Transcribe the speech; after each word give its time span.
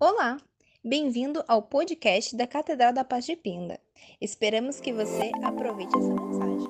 Olá, 0.00 0.38
bem-vindo 0.84 1.44
ao 1.46 1.62
podcast 1.62 2.36
da 2.36 2.48
Catedral 2.48 2.92
da 2.92 3.04
Paz 3.04 3.24
de 3.24 3.36
Pinda. 3.36 3.80
Esperamos 4.20 4.80
que 4.80 4.92
você 4.92 5.30
aproveite 5.42 5.96
essa 5.96 6.14
mensagem. 6.14 6.68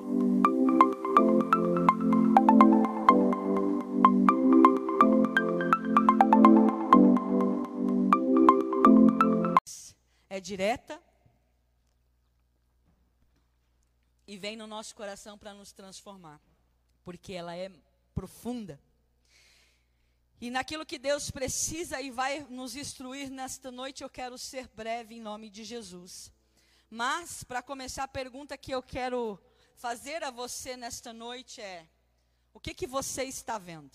É 10.29 10.39
direta 10.39 11.01
e 14.27 14.37
vem 14.37 14.55
no 14.55 14.67
nosso 14.67 14.95
coração 14.95 15.35
para 15.35 15.53
nos 15.53 15.71
transformar, 15.71 16.39
porque 17.03 17.33
ela 17.33 17.57
é 17.57 17.71
profunda. 18.13 18.79
E 20.39 20.49
naquilo 20.49 20.85
que 20.85 20.99
Deus 20.99 21.31
precisa 21.31 22.01
e 22.01 22.11
vai 22.11 22.41
nos 22.49 22.75
instruir 22.75 23.29
nesta 23.29 23.71
noite, 23.71 24.03
eu 24.03 24.09
quero 24.09 24.37
ser 24.37 24.67
breve 24.67 25.15
em 25.15 25.21
nome 25.21 25.49
de 25.49 25.63
Jesus. 25.63 26.31
Mas, 26.89 27.43
para 27.43 27.61
começar, 27.61 28.03
a 28.03 28.07
pergunta 28.07 28.57
que 28.57 28.71
eu 28.71 28.83
quero 28.83 29.39
fazer 29.75 30.23
a 30.23 30.31
você 30.31 30.75
nesta 30.75 31.13
noite 31.13 31.61
é: 31.61 31.87
o 32.53 32.59
que, 32.59 32.73
que 32.73 32.85
você 32.85 33.23
está 33.23 33.57
vendo? 33.57 33.91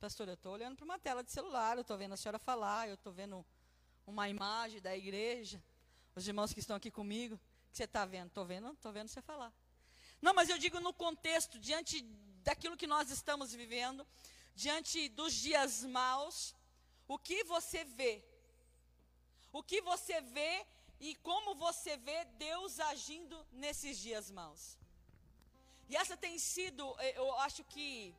Pastor, 0.00 0.28
eu 0.28 0.34
estou 0.34 0.52
olhando 0.52 0.76
para 0.76 0.84
uma 0.84 0.98
tela 0.98 1.22
de 1.22 1.30
celular, 1.30 1.76
eu 1.76 1.82
estou 1.82 1.96
vendo 1.96 2.14
a 2.14 2.16
senhora 2.16 2.38
falar, 2.38 2.88
eu 2.88 2.94
estou 2.94 3.12
vendo 3.12 3.44
uma 4.06 4.28
imagem 4.28 4.80
da 4.80 4.96
igreja, 4.96 5.62
os 6.16 6.26
irmãos 6.26 6.52
que 6.52 6.60
estão 6.60 6.76
aqui 6.76 6.90
comigo, 6.90 7.34
o 7.34 7.70
que 7.70 7.76
você 7.76 7.84
está 7.84 8.04
vendo? 8.04 8.28
Estou 8.28 8.44
vendo, 8.44 8.72
estou 8.72 8.92
vendo 8.92 9.08
você 9.08 9.22
falar. 9.22 9.52
Não, 10.20 10.34
mas 10.34 10.48
eu 10.48 10.58
digo 10.58 10.80
no 10.80 10.92
contexto, 10.92 11.58
diante 11.58 12.00
daquilo 12.42 12.76
que 12.76 12.86
nós 12.86 13.10
estamos 13.10 13.52
vivendo, 13.52 14.06
diante 14.54 15.08
dos 15.08 15.32
dias 15.34 15.84
maus, 15.84 16.54
o 17.08 17.18
que 17.18 17.42
você 17.44 17.84
vê? 17.84 18.22
O 19.52 19.62
que 19.62 19.80
você 19.80 20.20
vê 20.20 20.66
e 21.00 21.14
como 21.16 21.54
você 21.54 21.96
vê 21.96 22.24
Deus 22.48 22.78
agindo 22.78 23.36
nesses 23.52 23.98
dias 23.98 24.30
maus? 24.30 24.78
E 25.88 25.96
essa 25.96 26.16
tem 26.16 26.38
sido, 26.38 26.84
eh, 27.00 27.14
eu 27.16 27.32
acho 27.40 27.64
que, 27.64 28.14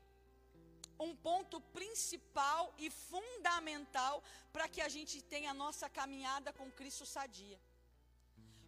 um 0.99 1.15
ponto 1.15 1.59
principal 1.77 2.73
e 2.77 2.89
fundamental 2.89 4.23
para 4.51 4.67
que 4.67 4.81
a 4.81 4.89
gente 4.89 5.21
tenha 5.21 5.51
a 5.51 5.53
nossa 5.53 5.89
caminhada 5.89 6.51
com 6.53 6.69
Cristo 6.71 7.05
sadia. 7.05 7.59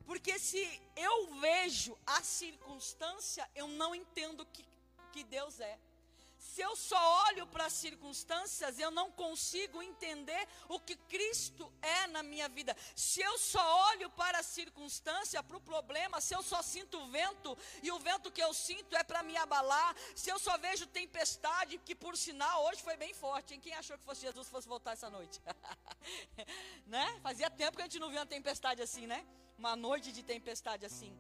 Porque 0.06 0.38
se 0.40 0.64
eu 0.96 1.40
vejo 1.40 1.98
a 2.06 2.22
circunstância, 2.24 3.50
eu 3.54 3.68
não 3.68 3.94
entendo 3.94 4.46
que, 4.48 4.66
que 5.12 5.24
Deus 5.24 5.60
é. 5.60 5.78
Se 6.44 6.62
eu 6.62 6.76
só 6.76 7.02
olho 7.28 7.48
para 7.48 7.66
as 7.66 7.74
circunstâncias, 7.74 8.78
eu 8.78 8.92
não 8.92 9.10
consigo 9.10 9.82
entender 9.82 10.46
o 10.68 10.78
que 10.78 10.96
Cristo 11.14 11.72
é 11.82 12.06
na 12.08 12.22
minha 12.22 12.50
vida. 12.50 12.76
Se 12.96 13.22
eu 13.22 13.38
só 13.40 13.66
olho 13.92 14.10
para 14.10 14.40
a 14.40 14.44
circunstância, 14.44 15.42
para 15.42 15.56
o 15.56 15.62
problema, 15.62 16.20
se 16.20 16.36
eu 16.36 16.44
só 16.44 16.62
sinto 16.62 17.00
o 17.00 17.08
vento 17.08 17.58
e 17.82 17.90
o 17.92 17.98
vento 17.98 18.30
que 18.30 18.44
eu 18.44 18.54
sinto 18.54 18.94
é 18.96 19.04
para 19.04 19.24
me 19.24 19.38
abalar, 19.38 19.96
se 20.14 20.30
eu 20.30 20.38
só 20.38 20.58
vejo 20.58 20.86
tempestade, 20.86 21.78
que 21.78 21.96
por 21.96 22.16
sinal 22.18 22.66
hoje 22.66 22.84
foi 22.84 22.98
bem 22.98 23.14
forte, 23.14 23.54
hein? 23.54 23.62
Quem 23.62 23.74
achou 23.74 23.98
que 23.98 24.04
fosse 24.04 24.22
Jesus 24.22 24.50
fosse 24.50 24.68
voltar 24.68 24.92
essa 24.92 25.10
noite? 25.10 25.42
né? 26.86 27.20
Fazia 27.24 27.50
tempo 27.50 27.78
que 27.78 27.84
a 27.84 27.86
gente 27.86 28.00
não 28.00 28.10
via 28.10 28.20
uma 28.20 28.26
tempestade 28.26 28.82
assim, 28.82 29.08
né? 29.08 29.26
Uma 29.58 29.78
noite 29.78 30.12
de 30.12 30.22
tempestade 30.22 30.86
assim. 30.86 31.18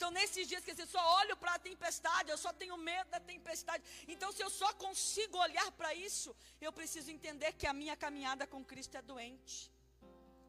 Então, 0.00 0.10
nesses 0.12 0.48
dias 0.48 0.64
que 0.64 0.74
você 0.74 0.86
só 0.86 1.02
olho 1.16 1.36
para 1.36 1.52
a 1.56 1.58
tempestade, 1.58 2.30
eu 2.30 2.38
só 2.38 2.50
tenho 2.54 2.74
medo 2.78 3.10
da 3.10 3.20
tempestade. 3.20 3.84
Então, 4.08 4.32
se 4.32 4.42
eu 4.42 4.48
só 4.48 4.72
consigo 4.72 5.36
olhar 5.36 5.70
para 5.72 5.92
isso, 5.92 6.34
eu 6.58 6.72
preciso 6.72 7.10
entender 7.10 7.52
que 7.52 7.66
a 7.66 7.74
minha 7.74 7.94
caminhada 7.94 8.46
com 8.46 8.64
Cristo 8.64 8.96
é 8.96 9.02
doente, 9.02 9.70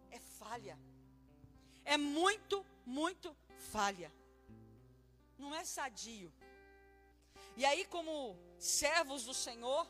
é 0.09 0.19
falha, 0.39 0.79
é 1.83 1.97
muito, 1.97 2.65
muito 2.85 3.35
falha, 3.73 4.09
não 5.37 5.53
é 5.53 5.65
sadio. 5.65 6.31
E 7.57 7.65
aí, 7.65 7.83
como 7.87 8.37
servos 8.57 9.25
do 9.25 9.33
Senhor, 9.33 9.85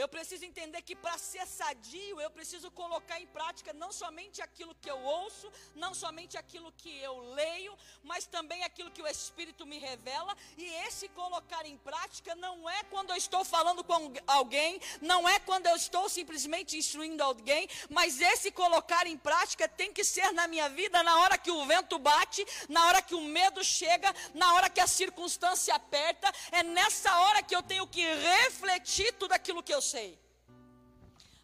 eu 0.00 0.08
preciso 0.08 0.44
entender 0.44 0.80
que 0.82 0.96
para 0.96 1.18
ser 1.18 1.46
sadio, 1.46 2.20
eu 2.20 2.30
preciso 2.30 2.70
colocar 2.70 3.20
em 3.20 3.26
prática 3.26 3.72
não 3.72 3.92
somente 3.92 4.40
aquilo 4.40 4.74
que 4.80 4.90
eu 4.90 4.98
ouço, 4.98 5.52
não 5.74 5.92
somente 5.92 6.38
aquilo 6.38 6.72
que 6.72 6.98
eu 7.00 7.18
leio, 7.34 7.76
mas 8.02 8.26
também 8.26 8.64
aquilo 8.64 8.90
que 8.90 9.02
o 9.02 9.06
Espírito 9.06 9.66
me 9.66 9.78
revela. 9.78 10.34
E 10.56 10.64
esse 10.86 11.08
colocar 11.10 11.66
em 11.66 11.76
prática 11.76 12.34
não 12.34 12.68
é 12.68 12.82
quando 12.84 13.10
eu 13.10 13.16
estou 13.16 13.44
falando 13.44 13.84
com 13.84 14.12
alguém, 14.26 14.80
não 15.02 15.28
é 15.28 15.38
quando 15.38 15.66
eu 15.66 15.76
estou 15.76 16.08
simplesmente 16.08 16.78
instruindo 16.78 17.22
alguém, 17.22 17.68
mas 17.90 18.20
esse 18.20 18.50
colocar 18.50 19.06
em 19.06 19.18
prática 19.18 19.68
tem 19.68 19.92
que 19.92 20.02
ser 20.02 20.32
na 20.32 20.46
minha 20.48 20.68
vida 20.70 21.02
na 21.02 21.18
hora 21.18 21.36
que 21.36 21.50
o 21.50 21.66
vento 21.66 21.98
bate, 21.98 22.42
na 22.68 22.86
hora 22.86 23.02
que 23.02 23.14
o 23.14 23.20
medo 23.20 23.62
chega, 23.62 24.14
na 24.32 24.54
hora 24.54 24.70
que 24.70 24.80
a 24.80 24.86
circunstância 24.86 25.74
aperta. 25.74 26.32
É 26.52 26.62
nessa 26.62 27.14
hora 27.18 27.42
que 27.42 27.54
eu 27.54 27.62
tenho 27.62 27.86
que 27.86 28.02
refletir 28.14 29.12
tudo 29.14 29.32
aquilo 29.32 29.62
que 29.62 29.74
eu 29.74 29.82
sei. 29.90 30.10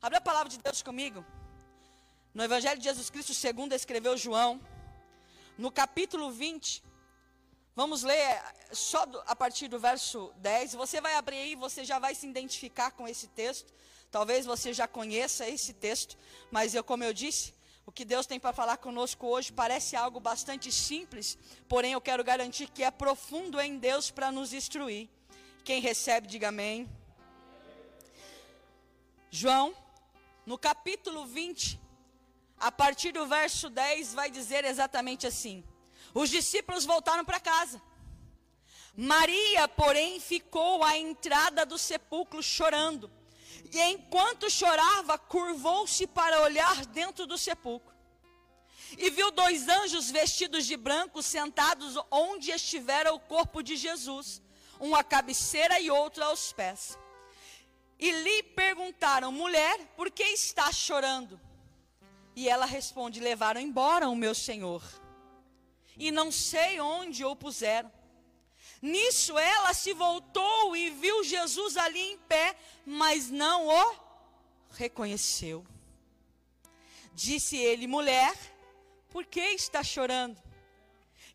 Abre 0.00 0.18
a 0.18 0.20
palavra 0.20 0.48
de 0.48 0.58
Deus 0.58 0.80
comigo. 0.88 1.20
No 2.32 2.44
Evangelho 2.48 2.78
de 2.78 2.84
Jesus 2.84 3.08
Cristo, 3.10 3.34
segundo 3.34 3.72
escreveu 3.72 4.16
João, 4.16 4.60
no 5.58 5.70
capítulo 5.80 6.30
20, 6.30 6.84
vamos 7.74 8.04
ler 8.04 8.40
só 8.70 9.02
a 9.26 9.34
partir 9.34 9.66
do 9.66 9.80
verso 9.80 10.32
10. 10.36 10.74
Você 10.74 11.00
vai 11.00 11.14
abrir 11.16 11.38
aí, 11.38 11.54
você 11.56 11.84
já 11.84 11.98
vai 11.98 12.14
se 12.14 12.26
identificar 12.28 12.92
com 12.92 13.08
esse 13.08 13.26
texto. 13.28 13.74
Talvez 14.12 14.46
você 14.46 14.72
já 14.72 14.86
conheça 14.86 15.48
esse 15.48 15.72
texto, 15.72 16.16
mas 16.52 16.72
eu, 16.72 16.84
como 16.84 17.02
eu 17.02 17.12
disse, 17.12 17.52
o 17.84 17.90
que 17.90 18.04
Deus 18.04 18.26
tem 18.26 18.38
para 18.38 18.52
falar 18.52 18.76
conosco 18.76 19.26
hoje 19.26 19.52
parece 19.52 19.96
algo 19.96 20.20
bastante 20.20 20.70
simples, 20.70 21.36
porém 21.68 21.92
eu 21.94 22.00
quero 22.00 22.22
garantir 22.22 22.68
que 22.70 22.84
é 22.84 22.92
profundo 22.92 23.60
em 23.60 23.76
Deus 23.76 24.08
para 24.08 24.30
nos 24.30 24.52
instruir. 24.52 25.08
Quem 25.64 25.80
recebe, 25.80 26.28
diga 26.28 26.48
amém. 26.50 26.88
João, 29.38 29.76
no 30.46 30.56
capítulo 30.56 31.26
20, 31.26 31.78
a 32.58 32.72
partir 32.72 33.12
do 33.12 33.26
verso 33.26 33.68
10, 33.68 34.14
vai 34.14 34.30
dizer 34.30 34.64
exatamente 34.64 35.26
assim: 35.26 35.62
Os 36.14 36.30
discípulos 36.30 36.86
voltaram 36.86 37.22
para 37.22 37.38
casa. 37.38 37.82
Maria, 38.96 39.68
porém, 39.68 40.18
ficou 40.20 40.82
à 40.82 40.96
entrada 40.96 41.66
do 41.66 41.76
sepulcro 41.76 42.42
chorando. 42.42 43.10
E 43.70 43.78
enquanto 43.82 44.48
chorava, 44.48 45.18
curvou-se 45.18 46.06
para 46.06 46.40
olhar 46.40 46.86
dentro 46.86 47.26
do 47.26 47.36
sepulcro. 47.36 47.94
E 48.96 49.10
viu 49.10 49.30
dois 49.30 49.68
anjos 49.68 50.10
vestidos 50.10 50.64
de 50.64 50.78
branco 50.78 51.22
sentados 51.22 51.94
onde 52.10 52.52
estivera 52.52 53.12
o 53.12 53.20
corpo 53.20 53.62
de 53.62 53.76
Jesus, 53.76 54.40
um 54.80 54.96
à 54.96 55.04
cabeceira 55.04 55.78
e 55.78 55.90
outro 55.90 56.24
aos 56.24 56.54
pés. 56.54 56.96
E 57.98 58.10
lhe 58.10 58.42
perguntaram, 58.42 59.32
mulher, 59.32 59.78
por 59.96 60.10
que 60.10 60.22
está 60.22 60.70
chorando? 60.70 61.40
E 62.34 62.48
ela 62.48 62.66
responde: 62.66 63.18
Levaram 63.18 63.60
embora 63.60 64.08
o 64.08 64.14
meu 64.14 64.34
senhor, 64.34 64.82
e 65.96 66.10
não 66.10 66.30
sei 66.30 66.78
onde 66.78 67.24
o 67.24 67.34
puseram. 67.34 67.90
Nisso 68.82 69.38
ela 69.38 69.72
se 69.72 69.94
voltou 69.94 70.76
e 70.76 70.90
viu 70.90 71.24
Jesus 71.24 71.78
ali 71.78 71.98
em 71.98 72.18
pé, 72.18 72.54
mas 72.84 73.30
não 73.30 73.68
o 73.68 73.96
reconheceu. 74.72 75.66
Disse 77.14 77.56
ele: 77.56 77.86
Mulher, 77.86 78.36
por 79.08 79.24
que 79.24 79.40
está 79.40 79.82
chorando? 79.82 80.36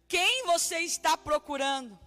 Quem 0.07 0.45
você 0.45 0.79
está 0.79 1.17
procurando? 1.17 1.97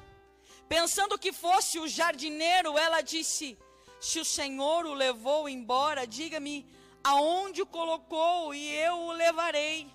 Pensando 0.69 1.19
que 1.19 1.33
fosse 1.33 1.81
o 1.81 1.89
jardineiro, 1.89 2.79
ela 2.79 3.01
disse: 3.01 3.59
se 4.05 4.21
o 4.21 4.25
Senhor 4.25 4.85
o 4.85 4.93
levou 4.93 5.49
embora, 5.49 6.07
diga-me 6.07 6.67
aonde 7.03 7.63
o 7.63 7.67
colocou 7.67 8.55
e 8.55 8.71
eu 8.75 8.95
o 8.99 9.13
levarei. 9.13 9.91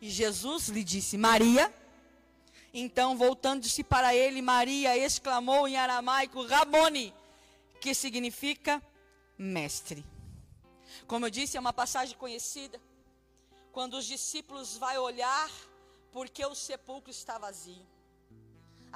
E 0.00 0.08
Jesus 0.08 0.68
lhe 0.68 0.82
disse: 0.82 1.18
Maria. 1.18 1.72
Então, 2.72 3.16
voltando-se 3.16 3.84
para 3.84 4.14
ele, 4.14 4.40
Maria 4.40 4.96
exclamou 4.96 5.68
em 5.68 5.76
aramaico: 5.76 6.46
Rabone, 6.46 7.14
que 7.78 7.94
significa 7.94 8.82
mestre. 9.36 10.02
Como 11.06 11.26
eu 11.26 11.30
disse, 11.30 11.58
é 11.58 11.60
uma 11.60 11.74
passagem 11.74 12.16
conhecida. 12.16 12.80
Quando 13.70 13.98
os 13.98 14.06
discípulos 14.06 14.78
vão 14.78 15.02
olhar, 15.02 15.50
porque 16.10 16.44
o 16.44 16.54
sepulcro 16.54 17.10
está 17.10 17.36
vazio. 17.36 17.86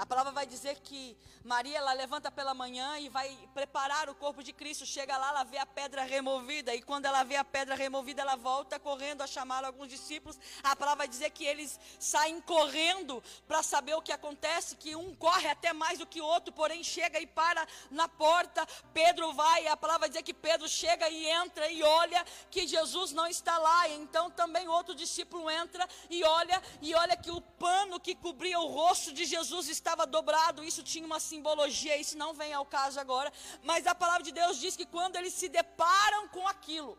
A 0.01 0.07
palavra 0.07 0.33
vai 0.33 0.47
dizer 0.47 0.81
que 0.81 1.15
Maria 1.45 1.77
ela 1.77 1.93
levanta 1.93 2.31
pela 2.31 2.55
manhã 2.55 2.99
e 2.99 3.11
vai 3.11 3.37
preparar 3.53 4.09
o 4.09 4.15
corpo 4.15 4.43
de 4.43 4.51
Cristo. 4.51 4.87
Chega 4.87 5.15
lá, 5.19 5.29
ela 5.29 5.45
vê 5.45 5.59
a 5.59 5.67
pedra 5.67 6.05
removida 6.05 6.75
e 6.75 6.81
quando 6.81 7.05
ela 7.05 7.23
vê 7.23 7.37
a 7.37 7.45
pedra 7.45 7.75
removida, 7.75 8.23
ela 8.23 8.35
volta 8.35 8.79
correndo 8.79 9.21
a 9.21 9.27
chamar 9.27 9.63
alguns 9.63 9.89
discípulos. 9.89 10.39
A 10.63 10.75
palavra 10.75 11.01
vai 11.01 11.09
dizer 11.09 11.29
que 11.29 11.45
eles 11.45 11.79
saem 11.99 12.41
correndo 12.41 13.23
para 13.47 13.63
saber 13.63 13.93
o 13.93 14.01
que 14.01 14.11
acontece, 14.11 14.75
que 14.75 14.97
um 14.97 15.15
corre 15.15 15.49
até 15.49 15.71
mais 15.75 15.99
do 15.99 16.07
que 16.07 16.23
o 16.23 16.25
outro, 16.25 16.51
porém 16.51 16.83
chega 16.83 17.21
e 17.21 17.27
para 17.27 17.69
na 17.91 18.09
porta. 18.09 18.67
Pedro 18.95 19.35
vai, 19.35 19.67
a 19.67 19.77
palavra 19.77 20.01
vai 20.01 20.09
dizer 20.09 20.23
que 20.23 20.33
Pedro 20.33 20.67
chega 20.67 21.11
e 21.11 21.27
entra 21.27 21.71
e 21.71 21.83
olha 21.83 22.25
que 22.51 22.67
Jesus 22.67 23.13
não 23.13 23.27
está 23.27 23.59
lá. 23.59 23.87
Então 23.91 24.31
também 24.31 24.67
outro 24.67 24.95
discípulo 24.95 25.51
entra 25.51 25.87
e 26.09 26.25
olha 26.25 26.63
e 26.81 26.95
olha 26.95 27.19
que 27.19 27.31
o 27.31 27.43
pano 27.43 28.01
que 28.01 28.15
cobria 28.15 28.59
o 28.59 28.67
rosto 28.67 29.13
de 29.13 29.27
Jesus 29.27 29.69
está 29.69 29.90
estava 29.91 30.07
dobrado, 30.07 30.65
isso 30.71 30.83
tinha 30.83 31.05
uma 31.05 31.19
simbologia, 31.19 31.97
isso 31.97 32.17
não 32.17 32.33
vem 32.41 32.53
ao 32.53 32.65
caso 32.65 32.99
agora, 33.05 33.33
mas 33.63 33.87
a 33.87 33.95
palavra 33.95 34.23
de 34.23 34.33
Deus 34.41 34.59
diz 34.65 34.77
que 34.77 34.87
quando 34.87 35.17
eles 35.17 35.35
se 35.35 35.49
deparam 35.49 36.29
com 36.29 36.47
aquilo, 36.47 36.97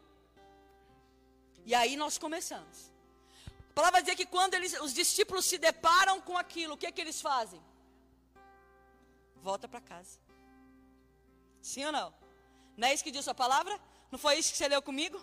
e 1.66 1.74
aí 1.74 1.96
nós 1.96 2.18
começamos. 2.18 2.92
A 3.70 3.74
palavra 3.74 4.02
dizer 4.02 4.18
que 4.18 4.26
quando 4.26 4.54
eles, 4.56 4.74
os 4.82 4.94
discípulos 4.94 5.46
se 5.46 5.58
deparam 5.58 6.20
com 6.20 6.38
aquilo, 6.38 6.74
o 6.74 6.78
que 6.78 6.88
é 6.88 6.92
que 6.92 7.00
eles 7.00 7.22
fazem? 7.22 7.62
Volta 9.42 9.68
para 9.68 9.80
casa. 9.80 10.20
Sim 11.62 11.86
ou 11.86 11.92
não? 11.92 12.14
Não 12.76 12.88
é 12.88 12.94
isso 12.94 13.04
que 13.04 13.12
diz 13.12 13.28
a 13.28 13.34
palavra? 13.34 13.80
Não 14.12 14.20
foi 14.20 14.38
isso 14.40 14.52
que 14.52 14.58
você 14.58 14.68
leu 14.68 14.82
comigo? 14.82 15.18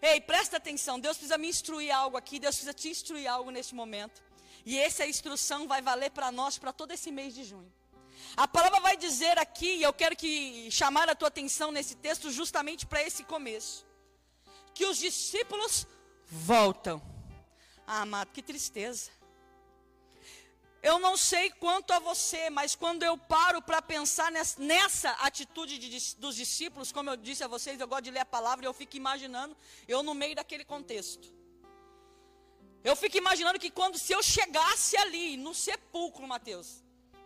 Ei, 0.00 0.20
presta 0.20 0.58
atenção, 0.58 1.00
Deus 1.00 1.16
precisa 1.16 1.38
me 1.38 1.48
instruir 1.48 1.90
algo 1.90 2.16
aqui, 2.16 2.38
Deus 2.38 2.54
precisa 2.54 2.74
te 2.74 2.88
instruir 2.88 3.26
algo 3.26 3.50
neste 3.50 3.74
momento. 3.74 4.22
E 4.64 4.78
essa 4.78 5.06
instrução 5.06 5.66
vai 5.66 5.82
valer 5.82 6.10
para 6.10 6.32
nós 6.32 6.58
para 6.58 6.72
todo 6.72 6.92
esse 6.92 7.10
mês 7.10 7.34
de 7.34 7.44
junho. 7.44 7.72
A 8.36 8.48
palavra 8.48 8.80
vai 8.80 8.96
dizer 8.96 9.38
aqui, 9.38 9.76
e 9.76 9.82
eu 9.82 9.92
quero 9.92 10.16
que 10.16 10.70
chamar 10.70 11.08
a 11.08 11.14
tua 11.14 11.28
atenção 11.28 11.70
nesse 11.70 11.94
texto 11.94 12.30
justamente 12.30 12.86
para 12.86 13.02
esse 13.02 13.22
começo, 13.24 13.86
que 14.74 14.86
os 14.86 14.98
discípulos 14.98 15.86
voltam. 16.26 17.00
Ah, 17.86 18.02
amado, 18.02 18.30
que 18.32 18.42
tristeza. 18.42 19.10
Eu 20.82 20.98
não 20.98 21.16
sei 21.16 21.50
quanto 21.50 21.92
a 21.92 21.98
você, 21.98 22.50
mas 22.50 22.74
quando 22.74 23.02
eu 23.02 23.16
paro 23.16 23.62
para 23.62 23.80
pensar 23.80 24.30
nessa, 24.30 24.60
nessa 24.60 25.10
atitude 25.12 25.78
de, 25.78 26.16
dos 26.16 26.36
discípulos, 26.36 26.92
como 26.92 27.08
eu 27.08 27.16
disse 27.16 27.42
a 27.42 27.48
vocês, 27.48 27.80
eu 27.80 27.88
gosto 27.88 28.04
de 28.04 28.10
ler 28.10 28.20
a 28.20 28.26
palavra 28.26 28.66
e 28.66 28.68
eu 28.68 28.74
fico 28.74 28.96
imaginando 28.96 29.56
eu 29.88 30.02
no 30.02 30.12
meio 30.12 30.34
daquele 30.34 30.64
contexto. 30.64 31.32
Eu 32.84 32.94
fico 32.94 33.16
imaginando 33.16 33.58
que 33.58 33.70
quando 33.70 33.96
se 33.96 34.12
eu 34.12 34.22
chegasse 34.22 34.94
ali 34.98 35.38
no 35.38 35.54
sepulcro, 35.54 36.28
Mateus, 36.28 36.82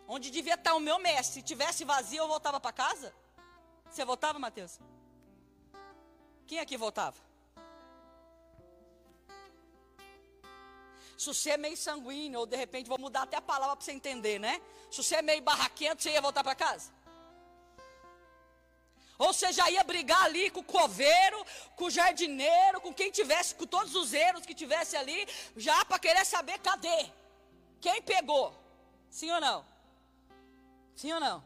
onde 0.06 0.31
devia 0.31 0.55
estar 0.55 0.75
o 0.75 0.81
meu 0.81 1.00
mestre, 1.00 1.40
se 1.40 1.43
tivesse 1.43 1.84
vazio, 1.84 2.19
eu 2.19 2.28
voltava 2.28 2.60
para 2.60 2.72
casa? 2.72 3.12
Você 3.90 4.05
voltava, 4.05 4.38
Mateus? 4.38 4.78
Quem 6.46 6.60
aqui 6.60 6.76
voltava? 6.76 7.16
Se 11.19 11.26
você 11.26 11.50
é 11.50 11.56
meio 11.56 11.76
sanguíneo, 11.76 12.38
ou 12.38 12.46
de 12.46 12.56
repente 12.56 12.88
vou 12.88 12.96
mudar 12.96 13.22
até 13.22 13.37
a 13.37 13.43
palavra 13.43 13.75
para 13.75 13.84
você 13.84 13.90
entender, 13.90 14.38
né? 14.38 14.62
Se 14.88 15.02
você 15.02 15.16
é 15.16 15.22
meio 15.22 15.43
barraquento, 15.43 16.00
você 16.00 16.12
ia 16.12 16.20
voltar 16.20 16.44
para 16.44 16.55
casa? 16.55 16.93
Ou 19.19 19.32
já 19.32 19.69
ia 19.69 19.82
brigar 19.82 20.23
ali 20.25 20.49
com 20.49 20.61
o 20.61 20.65
coveiro, 20.65 21.44
com 21.75 21.87
o 21.87 21.91
jardineiro, 21.91 22.81
com 22.81 22.94
quem 22.94 23.11
tivesse, 23.11 23.55
com 23.55 23.67
todos 23.67 23.94
os 23.97 24.15
erros 24.15 24.47
que 24.47 24.55
tivesse 24.55 24.97
ali, 24.97 25.26
já 25.56 25.85
para 25.85 25.99
querer 25.99 26.25
saber 26.25 26.59
cadê? 26.61 27.11
Quem 27.81 28.00
pegou? 28.00 28.55
Sim 29.11 29.32
ou 29.32 29.41
não? 29.41 29.67
Sim 30.94 31.12
ou 31.12 31.20
não? 31.20 31.43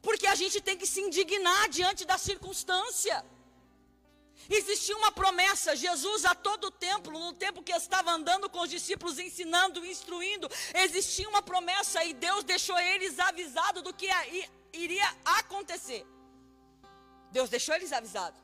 Porque 0.00 0.26
a 0.26 0.34
gente 0.34 0.60
tem 0.60 0.76
que 0.76 0.86
se 0.86 1.00
indignar 1.00 1.68
diante 1.68 2.04
da 2.04 2.18
circunstância. 2.18 3.24
Existia 4.50 4.96
uma 4.96 5.12
promessa, 5.12 5.76
Jesus 5.76 6.24
a 6.24 6.34
todo 6.34 6.64
o 6.64 6.70
templo, 6.70 7.16
no 7.16 7.32
tempo 7.32 7.62
que 7.62 7.72
estava 7.72 8.10
andando 8.10 8.50
com 8.50 8.60
os 8.62 8.70
discípulos, 8.70 9.20
ensinando, 9.20 9.86
instruindo, 9.86 10.50
existia 10.74 11.28
uma 11.28 11.42
promessa 11.42 12.02
e 12.04 12.12
Deus 12.12 12.42
deixou 12.42 12.76
eles 12.80 13.20
avisados 13.20 13.82
do 13.82 13.94
que 13.94 14.08
iria 14.72 15.16
acontecer. 15.24 16.04
Deus 17.32 17.50
deixou 17.50 17.74
eles 17.74 17.92
avisados. 17.92 18.40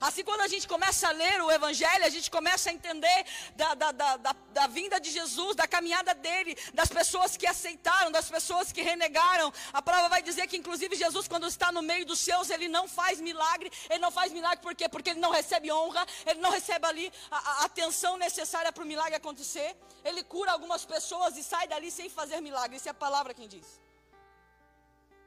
Assim, 0.00 0.22
quando 0.22 0.42
a 0.42 0.48
gente 0.48 0.66
começa 0.68 1.08
a 1.08 1.12
ler 1.12 1.40
o 1.42 1.50
Evangelho, 1.50 2.04
a 2.04 2.08
gente 2.08 2.30
começa 2.30 2.68
a 2.68 2.72
entender 2.72 3.24
da, 3.56 3.74
da, 3.74 3.92
da, 3.92 4.16
da, 4.18 4.36
da 4.52 4.66
vinda 4.66 5.00
de 5.00 5.10
Jesus, 5.10 5.56
da 5.56 5.66
caminhada 5.66 6.14
dele, 6.14 6.56
das 6.74 6.88
pessoas 6.88 7.36
que 7.36 7.46
aceitaram, 7.46 8.10
das 8.10 8.28
pessoas 8.28 8.72
que 8.72 8.82
renegaram. 8.82 9.52
A 9.72 9.80
palavra 9.80 10.08
vai 10.10 10.22
dizer 10.22 10.46
que, 10.46 10.56
inclusive, 10.56 10.94
Jesus, 10.96 11.26
quando 11.26 11.46
está 11.46 11.72
no 11.72 11.80
meio 11.80 12.04
dos 12.04 12.18
seus, 12.18 12.50
ele 12.50 12.68
não 12.68 12.86
faz 12.86 13.20
milagre. 13.20 13.72
Ele 13.88 14.00
não 14.00 14.10
faz 14.10 14.32
milagre 14.32 14.60
por 14.60 14.74
quê? 14.74 14.88
Porque 14.88 15.10
ele 15.10 15.20
não 15.20 15.30
recebe 15.30 15.72
honra, 15.72 16.06
ele 16.26 16.40
não 16.40 16.50
recebe 16.50 16.86
ali 16.86 17.12
a, 17.30 17.38
a 17.38 17.64
atenção 17.64 18.16
necessária 18.18 18.70
para 18.72 18.84
o 18.84 18.86
milagre 18.86 19.14
acontecer. 19.14 19.74
Ele 20.04 20.22
cura 20.22 20.52
algumas 20.52 20.84
pessoas 20.84 21.36
e 21.38 21.42
sai 21.42 21.66
dali 21.66 21.90
sem 21.90 22.10
fazer 22.10 22.42
milagre. 22.42 22.76
Isso 22.76 22.88
é 22.88 22.90
a 22.90 22.94
palavra 22.94 23.32
quem 23.32 23.48
diz. 23.48 23.80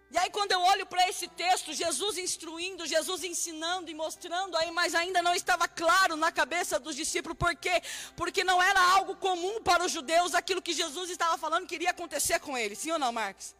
E 0.09 0.17
aí, 0.17 0.29
quando 0.29 0.53
eu 0.53 0.61
olho 0.61 0.85
para 0.85 1.07
esse 1.09 1.27
texto, 1.27 1.73
Jesus 1.73 2.17
instruindo, 2.17 2.85
Jesus 2.85 3.23
ensinando 3.25 3.91
e 3.91 3.93
mostrando, 3.93 4.55
aí, 4.55 4.71
mas 4.71 4.95
ainda 4.95 5.21
não 5.21 5.33
estava 5.35 5.67
claro 5.67 6.15
na 6.15 6.31
cabeça 6.31 6.79
dos 6.79 6.95
discípulos, 6.95 7.37
por 7.37 7.53
quê? 7.55 7.81
Porque 8.15 8.41
não 8.41 8.63
era 8.63 8.79
algo 8.79 9.17
comum 9.17 9.61
para 9.61 9.83
os 9.85 9.91
judeus 9.91 10.33
aquilo 10.33 10.61
que 10.61 10.71
Jesus 10.71 11.09
estava 11.09 11.37
falando 11.37 11.67
que 11.67 11.75
iria 11.75 11.89
acontecer 11.89 12.39
com 12.39 12.57
eles, 12.57 12.79
sim 12.79 12.91
ou 12.91 12.99
não, 12.99 13.11
Marcos? 13.11 13.53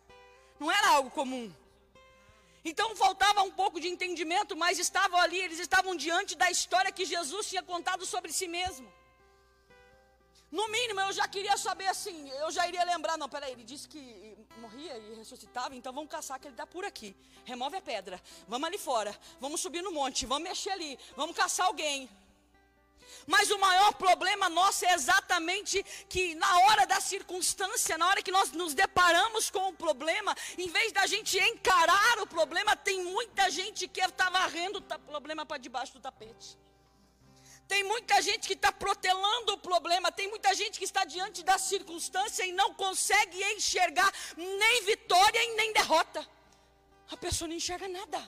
Não 0.57 0.71
era 0.71 0.87
algo 0.91 1.09
comum. 1.11 1.53
Então 2.63 2.95
faltava 2.95 3.41
um 3.43 3.51
pouco 3.51 3.79
de 3.79 3.89
entendimento, 3.89 4.55
mas 4.55 4.79
estavam 4.79 5.19
ali, 5.19 5.39
eles 5.39 5.59
estavam 5.59 5.95
diante 5.95 6.35
da 6.35 6.49
história 6.49 6.91
que 6.91 7.05
Jesus 7.05 7.47
tinha 7.47 7.63
contado 7.63 8.05
sobre 8.05 8.31
si 8.31 8.47
mesmo. 8.47 8.91
No 10.49 10.67
mínimo, 10.69 11.01
eu 11.01 11.11
já 11.11 11.27
queria 11.27 11.57
saber 11.57 11.87
assim, 11.87 12.29
eu 12.29 12.49
já 12.51 12.65
iria 12.67 12.83
lembrar, 12.85 13.17
não, 13.17 13.27
peraí, 13.27 13.51
ele 13.51 13.63
disse 13.63 13.87
que 13.87 14.26
morria 14.57 14.97
e 14.97 15.15
ressuscitava, 15.15 15.75
então 15.75 15.93
vamos 15.93 16.09
caçar 16.09 16.39
que 16.39 16.47
ele 16.47 16.53
está 16.53 16.65
por 16.65 16.83
aqui. 16.83 17.15
Remove 17.45 17.77
a 17.77 17.81
pedra, 17.81 18.21
vamos 18.47 18.67
ali 18.67 18.77
fora, 18.77 19.17
vamos 19.39 19.61
subir 19.61 19.81
no 19.81 19.91
monte, 19.91 20.25
vamos 20.25 20.49
mexer 20.49 20.71
ali, 20.71 20.97
vamos 21.15 21.35
caçar 21.35 21.67
alguém. 21.67 22.09
Mas 23.25 23.51
o 23.51 23.59
maior 23.59 23.93
problema 23.93 24.49
nosso 24.49 24.85
é 24.85 24.93
exatamente 24.93 25.83
que 26.07 26.35
na 26.35 26.59
hora 26.59 26.85
da 26.85 26.99
circunstância, 27.01 27.97
na 27.97 28.07
hora 28.07 28.21
que 28.21 28.31
nós 28.31 28.51
nos 28.51 28.73
deparamos 28.73 29.49
com 29.49 29.69
o 29.69 29.73
problema, 29.73 30.35
em 30.57 30.69
vez 30.69 30.91
da 30.91 31.05
gente 31.05 31.37
encarar 31.37 32.19
o 32.19 32.27
problema, 32.27 32.75
tem 32.75 33.03
muita 33.03 33.49
gente 33.49 33.87
que 33.87 34.01
está 34.01 34.29
varrendo 34.29 34.79
o 34.79 34.81
problema 35.11 35.45
para 35.45 35.57
debaixo 35.57 35.93
do 35.93 35.99
tapete. 35.99 36.57
Tem 37.67 37.83
muita 37.83 38.21
gente 38.21 38.47
que 38.47 38.53
está 38.53 38.71
protelando 38.71 39.53
o 39.53 39.57
problema, 39.57 40.11
tem 40.11 40.29
muita 40.29 40.53
gente 40.55 40.79
que 40.79 40.85
está 40.85 41.03
diante 41.03 41.43
da 41.43 41.57
circunstância 41.57 42.45
e 42.45 42.53
não 42.53 42.73
consegue 42.73 43.43
enxergar 43.55 44.11
nem 44.37 44.83
vitória 44.85 45.43
e 45.43 45.55
nem 45.55 45.73
derrota. 45.73 46.25
A 47.11 47.17
pessoa 47.17 47.47
não 47.47 47.55
enxerga 47.55 47.87
nada. 47.87 48.19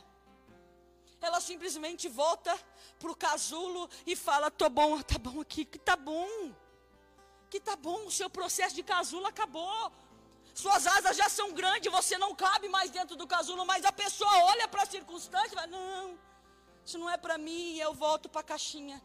Ela 1.21 1.39
simplesmente 1.39 2.07
volta 2.09 2.57
para 2.97 3.11
o 3.11 3.15
casulo 3.15 3.89
e 4.05 4.15
fala: 4.15 4.51
Tô 4.51 4.69
bom, 4.69 5.01
tá 5.01 5.17
bom 5.17 5.39
aqui, 5.41 5.63
que 5.63 5.79
tá 5.79 5.95
bom. 5.95 6.53
Que 7.49 7.59
tá 7.59 7.75
bom, 7.75 8.05
o 8.05 8.11
seu 8.11 8.29
processo 8.29 8.75
de 8.75 8.83
casulo 8.83 9.25
acabou. 9.25 9.91
Suas 10.53 10.85
asas 10.85 11.15
já 11.15 11.29
são 11.29 11.53
grandes, 11.53 11.91
você 11.91 12.17
não 12.17 12.35
cabe 12.35 12.67
mais 12.67 12.89
dentro 12.91 13.15
do 13.15 13.25
casulo, 13.25 13.65
mas 13.65 13.85
a 13.85 13.91
pessoa 13.91 14.43
olha 14.45 14.67
para 14.67 14.83
a 14.83 14.85
circunstância 14.85 15.47
e 15.47 15.55
fala: 15.55 15.67
Não, 15.67 16.19
isso 16.85 16.97
não 16.97 17.09
é 17.09 17.17
para 17.17 17.37
mim, 17.37 17.77
eu 17.77 17.93
volto 17.93 18.27
para 18.27 18.41
a 18.41 18.43
caixinha. 18.43 19.01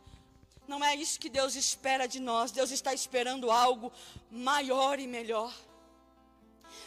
Não 0.67 0.83
é 0.85 0.95
isso 0.95 1.21
que 1.21 1.29
Deus 1.29 1.55
espera 1.55 2.07
de 2.07 2.21
nós. 2.21 2.51
Deus 2.51 2.71
está 2.71 2.93
esperando 2.95 3.51
algo 3.51 3.93
maior 4.31 4.99
e 4.99 5.07
melhor. 5.07 5.53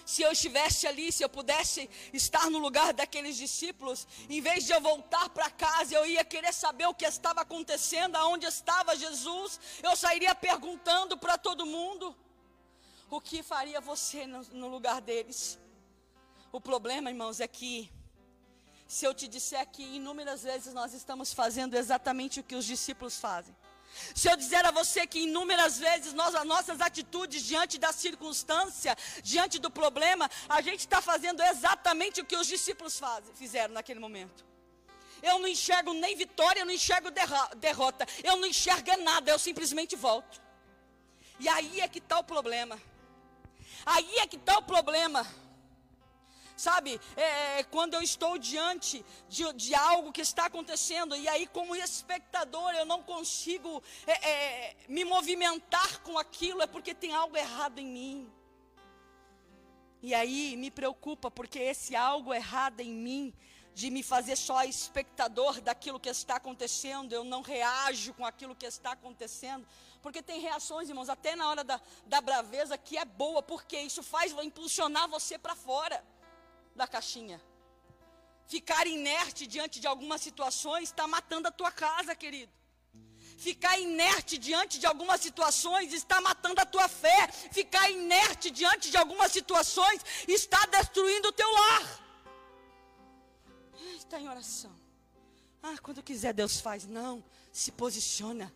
Se 0.05 0.22
eu 0.22 0.31
estivesse 0.31 0.88
ali, 0.88 1.12
se 1.12 1.24
eu 1.24 1.29
pudesse 1.29 1.89
estar 2.13 2.50
no 2.50 2.60
lugar 2.60 2.93
daqueles 2.93 3.36
discípulos, 3.38 4.07
em 4.29 4.41
vez 4.41 4.65
de 4.65 4.72
eu 4.72 4.81
voltar 4.81 5.29
para 5.29 5.50
casa, 5.50 5.96
eu 5.96 6.05
ia 6.05 6.24
querer 6.24 6.53
saber 6.53 6.88
o 6.88 6.93
que 6.93 7.05
estava 7.05 7.41
acontecendo, 7.41 8.15
aonde 8.15 8.46
estava 8.46 8.96
Jesus, 8.96 9.60
eu 9.84 9.96
sairia 9.96 10.34
perguntando 10.34 11.17
para 11.17 11.38
todo 11.38 11.65
mundo: 11.65 12.15
o 13.10 13.19
que 13.19 13.43
faria 13.43 13.79
você 13.81 14.25
no, 14.25 14.43
no 14.43 14.67
lugar 14.67 15.01
deles? 15.01 15.60
O 16.51 16.62
problema, 16.62 17.10
irmãos, 17.10 17.39
é 17.39 17.48
que 17.48 17.91
se 18.88 19.05
eu 19.05 19.13
te 19.13 19.27
disser 19.27 19.67
que 19.67 19.84
inúmeras 19.84 20.43
vezes 20.43 20.74
nós 20.74 20.93
estamos 20.93 21.34
fazendo 21.34 21.75
exatamente 21.75 22.39
o 22.39 22.43
que 22.43 22.55
os 22.55 22.65
discípulos 22.65 23.19
fazem. 23.19 23.55
Se 24.13 24.30
eu 24.30 24.36
dizer 24.36 24.66
a 24.66 24.72
você 24.72 25.06
que 25.06 25.20
inúmeras 25.20 25.77
vezes 25.77 26.13
nós, 26.13 26.34
as 26.36 26.46
nossas 26.46 26.82
atitudes 26.82 27.44
diante 27.44 27.77
da 27.77 27.92
circunstância, 27.92 28.96
diante 29.24 29.60
do 29.60 29.70
problema, 29.70 30.30
a 30.50 30.62
gente 30.62 30.80
está 30.82 31.01
fazendo 31.01 31.42
exatamente 31.42 32.22
o 32.22 32.25
que 32.25 32.36
os 32.36 32.48
discípulos 32.48 33.00
fizeram 33.36 33.74
naquele 33.74 34.00
momento. 34.00 34.46
Eu 35.22 35.39
não 35.39 35.48
enxergo 35.48 35.94
nem 35.94 36.16
vitória, 36.16 36.60
eu 36.62 36.66
não 36.66 36.74
enxergo 36.74 37.10
derrota, 37.56 38.06
eu 38.24 38.36
não 38.38 38.48
enxergo 38.48 38.96
nada, 39.04 39.32
eu 39.32 39.39
simplesmente 39.39 39.96
volto. 39.96 40.42
E 41.39 41.48
aí 41.50 41.82
é 41.82 41.88
que 41.88 42.00
está 42.00 42.20
o 42.20 42.24
problema. 42.24 42.80
Aí 43.86 44.18
é 44.18 44.27
que 44.27 44.36
está 44.36 44.58
o 44.58 44.63
problema. 44.63 45.25
Sabe, 46.58 47.00
é, 47.16 47.60
é, 47.60 47.64
quando 47.66 47.94
eu 47.94 48.02
estou 48.02 48.36
diante 48.40 49.06
de, 49.30 49.54
de, 49.54 49.76
algo 49.76 50.12
que 50.12 50.22
está 50.22 50.48
acontecendo, 50.48 51.16
e 51.16 51.28
aí, 51.30 51.46
como 51.46 51.76
espectador, 51.76 52.72
eu 52.72 52.84
não 52.84 53.04
consigo 53.04 53.84
é, 54.08 54.28
é, 54.28 54.76
me 54.90 55.06
movimentar 55.06 56.02
com 56.02 56.18
aquilo, 56.18 56.64
é 56.64 56.66
porque 56.66 56.96
tem 56.96 57.14
algo 57.14 57.38
errado 57.38 57.78
em 57.78 57.86
mim. 57.86 58.32
E 60.02 60.16
aí 60.16 60.58
me 60.58 60.72
preocupa, 60.72 61.30
porque 61.30 61.60
esse 61.60 61.96
algo 61.96 62.34
errado 62.34 62.80
em 62.80 62.92
mim, 62.92 63.32
de 63.76 63.92
me 63.92 64.02
fazer 64.02 64.36
só 64.36 64.64
espectador 64.64 65.62
daquilo 65.62 66.00
que 66.00 66.10
está 66.10 66.38
acontecendo, 66.38 67.14
eu 67.14 67.24
não 67.24 67.44
reajo 67.44 68.16
com 68.16 68.26
aquilo 68.26 68.56
que 68.56 68.66
está 68.66 68.94
acontecendo, 68.94 69.68
porque 70.02 70.24
tem 70.24 70.42
reações, 70.42 70.90
irmãos, 70.90 71.08
até 71.08 71.36
na 71.36 71.48
hora 71.48 71.64
da, 71.64 71.80
da 72.08 72.20
braveza, 72.20 72.80
que 72.80 72.98
é 72.98 73.06
boa, 73.06 73.44
porque 73.44 73.78
isso 73.78 74.02
faz 74.02 74.32
impulsionar 74.44 75.08
você 75.08 75.38
para 75.38 75.56
fora 75.56 76.04
da 76.77 76.88
caixinha. 76.88 77.41
Ficar 78.46 78.88
inerte 78.88 79.46
diante 79.46 79.79
de 79.79 79.88
algumas 79.88 80.22
situações 80.22 80.89
está 80.89 81.05
matando 81.07 81.48
a 81.50 81.51
tua 81.51 81.72
casa, 81.72 82.15
querido. 82.15 82.51
Ficar 83.38 83.77
inerte 83.77 84.38
diante 84.38 84.79
de 84.79 84.86
algumas 84.86 85.19
situações 85.22 85.93
está 85.93 86.22
matando 86.22 86.62
a 86.62 86.65
tua 86.65 86.88
fé. 86.88 87.27
Ficar 87.51 87.89
inerte 87.91 88.50
diante 88.50 88.89
de 88.89 88.98
algumas 88.98 89.31
situações 89.31 90.01
está 90.27 90.65
destruindo 90.67 91.27
o 91.27 91.31
teu 91.31 91.51
lar. 91.51 91.86
Está 93.98 94.19
em 94.19 94.29
oração. 94.29 94.74
Ah, 95.62 95.77
quando 95.84 96.01
quiser 96.01 96.34
Deus 96.34 96.60
faz. 96.60 96.86
Não, 96.86 97.24
se 97.51 97.72
posiciona 97.72 98.51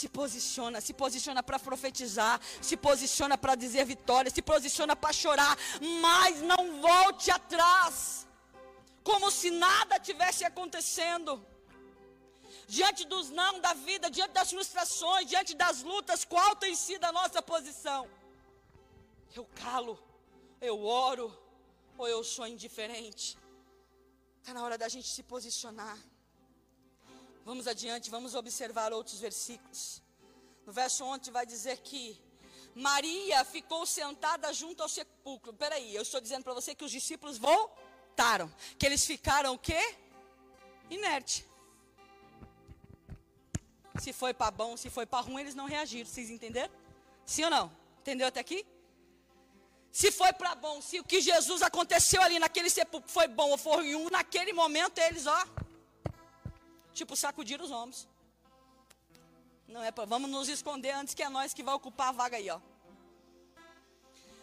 se 0.00 0.08
posiciona, 0.08 0.80
se 0.86 0.92
posiciona 1.02 1.42
para 1.48 1.58
profetizar, 1.68 2.36
se 2.68 2.76
posiciona 2.76 3.36
para 3.42 3.54
dizer 3.54 3.84
vitória, 3.94 4.30
se 4.36 4.42
posiciona 4.42 4.94
para 5.02 5.12
chorar, 5.22 5.56
mas 6.04 6.42
não 6.50 6.62
volte 6.88 7.30
atrás, 7.30 8.26
como 9.08 9.30
se 9.30 9.50
nada 9.66 10.04
tivesse 10.08 10.42
acontecendo. 10.50 11.32
Diante 12.66 13.02
dos 13.12 13.26
não 13.40 13.60
da 13.66 13.72
vida, 13.88 14.10
diante 14.10 14.32
das 14.38 14.50
frustrações, 14.50 15.28
diante 15.32 15.54
das 15.54 15.82
lutas, 15.90 16.24
qual 16.24 16.56
tem 16.56 16.74
sido 16.74 17.04
a 17.04 17.12
nossa 17.12 17.40
posição? 17.40 18.02
Eu 19.38 19.44
calo, 19.62 19.96
eu 20.60 20.76
oro, 20.84 21.26
ou 21.96 22.08
eu 22.08 22.24
sou 22.24 22.46
indiferente? 22.54 23.26
Está 24.40 24.52
na 24.54 24.62
hora 24.64 24.76
da 24.76 24.88
gente 24.88 25.08
se 25.16 25.22
posicionar. 25.22 25.98
Vamos 27.44 27.66
adiante, 27.66 28.10
vamos 28.10 28.34
observar 28.34 28.92
outros 28.92 29.20
versículos. 29.20 30.02
No 30.66 30.72
verso 30.72 31.04
11 31.04 31.30
vai 31.30 31.44
dizer 31.44 31.76
que 31.78 32.18
Maria 32.74 33.44
ficou 33.44 33.84
sentada 33.84 34.50
junto 34.52 34.82
ao 34.82 34.88
sepulcro. 34.88 35.52
Peraí, 35.52 35.94
eu 35.94 36.00
estou 36.00 36.20
dizendo 36.22 36.42
para 36.42 36.54
você 36.54 36.74
que 36.74 36.84
os 36.84 36.90
discípulos 36.90 37.36
voltaram. 37.36 38.50
Que 38.78 38.86
eles 38.86 39.04
ficaram 39.04 39.52
o 39.52 39.58
quê? 39.58 39.94
Inerte. 40.88 41.46
Se 44.00 44.12
foi 44.12 44.32
para 44.32 44.50
bom, 44.50 44.76
se 44.76 44.88
foi 44.88 45.04
para 45.04 45.20
ruim, 45.20 45.42
eles 45.42 45.54
não 45.54 45.66
reagiram. 45.66 46.08
Vocês 46.08 46.30
entenderam? 46.30 46.72
Sim 47.26 47.44
ou 47.44 47.50
não? 47.50 47.70
Entendeu 48.00 48.26
até 48.26 48.40
aqui? 48.40 48.66
Se 49.92 50.10
foi 50.10 50.32
para 50.32 50.54
bom, 50.54 50.80
se 50.80 50.98
o 50.98 51.04
que 51.04 51.20
Jesus 51.20 51.62
aconteceu 51.62 52.20
ali 52.20 52.38
naquele 52.38 52.68
sepulcro 52.68 53.08
foi 53.08 53.28
bom 53.28 53.50
ou 53.50 53.58
foi 53.58 53.94
ruim, 53.94 54.10
naquele 54.10 54.52
momento 54.52 54.98
eles, 54.98 55.26
ó, 55.26 55.46
Tipo, 56.94 57.16
sacudir 57.16 57.60
os 57.60 57.70
ombros. 57.70 58.08
Não 59.66 59.82
é 59.82 59.90
para 59.90 60.04
vamos 60.04 60.30
nos 60.30 60.48
esconder 60.48 60.92
antes 60.92 61.14
que 61.14 61.22
é 61.22 61.28
nós 61.28 61.52
que 61.52 61.62
vai 61.62 61.74
ocupar 61.74 62.08
a 62.08 62.12
vaga 62.12 62.36
aí, 62.36 62.48
ó. 62.48 62.60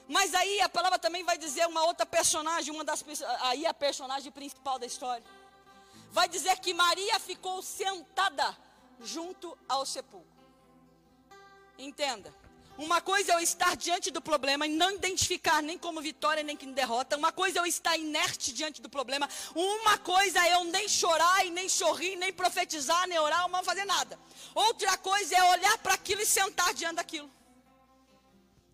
Mas 0.08 0.34
aí 0.34 0.60
a 0.62 0.68
palavra 0.68 1.00
também 1.00 1.24
vai 1.24 1.38
dizer 1.38 1.66
uma 1.68 1.86
outra 1.86 2.06
personagem, 2.06 2.74
uma 2.74 2.84
das 2.84 3.04
aí 3.42 3.66
a 3.66 3.74
personagem 3.74 4.32
principal 4.32 4.78
da 4.78 4.86
história. 4.86 5.24
Vai 6.12 6.28
dizer 6.28 6.60
que 6.60 6.74
Maria 6.74 7.18
ficou 7.20 7.62
sentada 7.62 8.58
junto 9.00 9.58
ao 9.70 9.86
sepulcro. 9.86 10.30
Entenda. 11.78 12.41
Uma 12.82 13.00
coisa 13.00 13.34
é 13.34 13.36
eu 13.36 13.40
estar 13.40 13.78
diante 13.78 14.10
do 14.10 14.20
problema 14.20 14.66
e 14.66 14.70
não 14.72 14.90
identificar 14.90 15.62
nem 15.62 15.78
como 15.78 16.02
vitória 16.02 16.42
nem 16.42 16.58
como 16.58 16.74
derrota. 16.74 17.16
Uma 17.16 17.32
coisa 17.32 17.60
é 17.60 17.62
eu 17.62 17.66
estar 17.68 17.96
inerte 17.96 18.52
diante 18.52 18.82
do 18.82 18.90
problema. 18.90 19.30
Uma 19.54 20.00
coisa 20.00 20.44
é 20.48 20.56
eu 20.56 20.64
nem 20.64 20.90
chorar 20.90 21.46
e 21.46 21.52
nem 21.52 21.70
sorrir, 21.70 22.16
nem 22.16 22.34
profetizar, 22.34 23.08
nem 23.08 23.20
orar, 23.20 23.48
não 23.48 23.64
fazer 23.64 23.86
nada. 23.86 24.20
Outra 24.56 24.98
coisa 24.98 25.36
é 25.36 25.44
olhar 25.52 25.78
para 25.78 25.94
aquilo 25.94 26.22
e 26.22 26.26
sentar 26.26 26.74
diante 26.74 26.96
daquilo. 26.96 27.30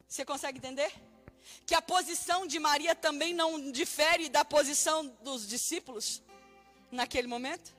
Você 0.08 0.24
consegue 0.24 0.58
entender? 0.58 0.90
Que 1.66 1.76
a 1.76 1.82
posição 1.82 2.48
de 2.48 2.60
Maria 2.60 2.96
também 2.96 3.34
não 3.34 3.70
difere 3.74 4.30
da 4.30 4.46
posição 4.46 5.06
dos 5.22 5.46
discípulos 5.46 6.24
naquele 6.90 7.28
momento? 7.28 7.76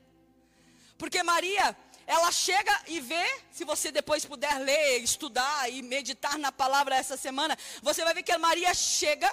Porque 0.99 1.23
Maria 1.23 1.75
ela 2.09 2.33
chega 2.33 2.75
e 2.87 3.00
vê, 3.00 3.27
se 3.53 3.65
você 3.65 3.93
depois 3.93 4.25
puder 4.25 4.59
ler, 4.61 5.03
estudar 5.03 5.71
e 5.71 5.83
meditar 5.83 6.38
na 6.38 6.50
palavra 6.50 6.97
essa 6.97 7.19
semana, 7.19 7.57
você 7.83 8.03
vai 8.03 8.15
ver 8.15 8.23
que 8.23 8.33
a 8.33 8.38
Maria 8.38 8.73
chega, 8.73 9.31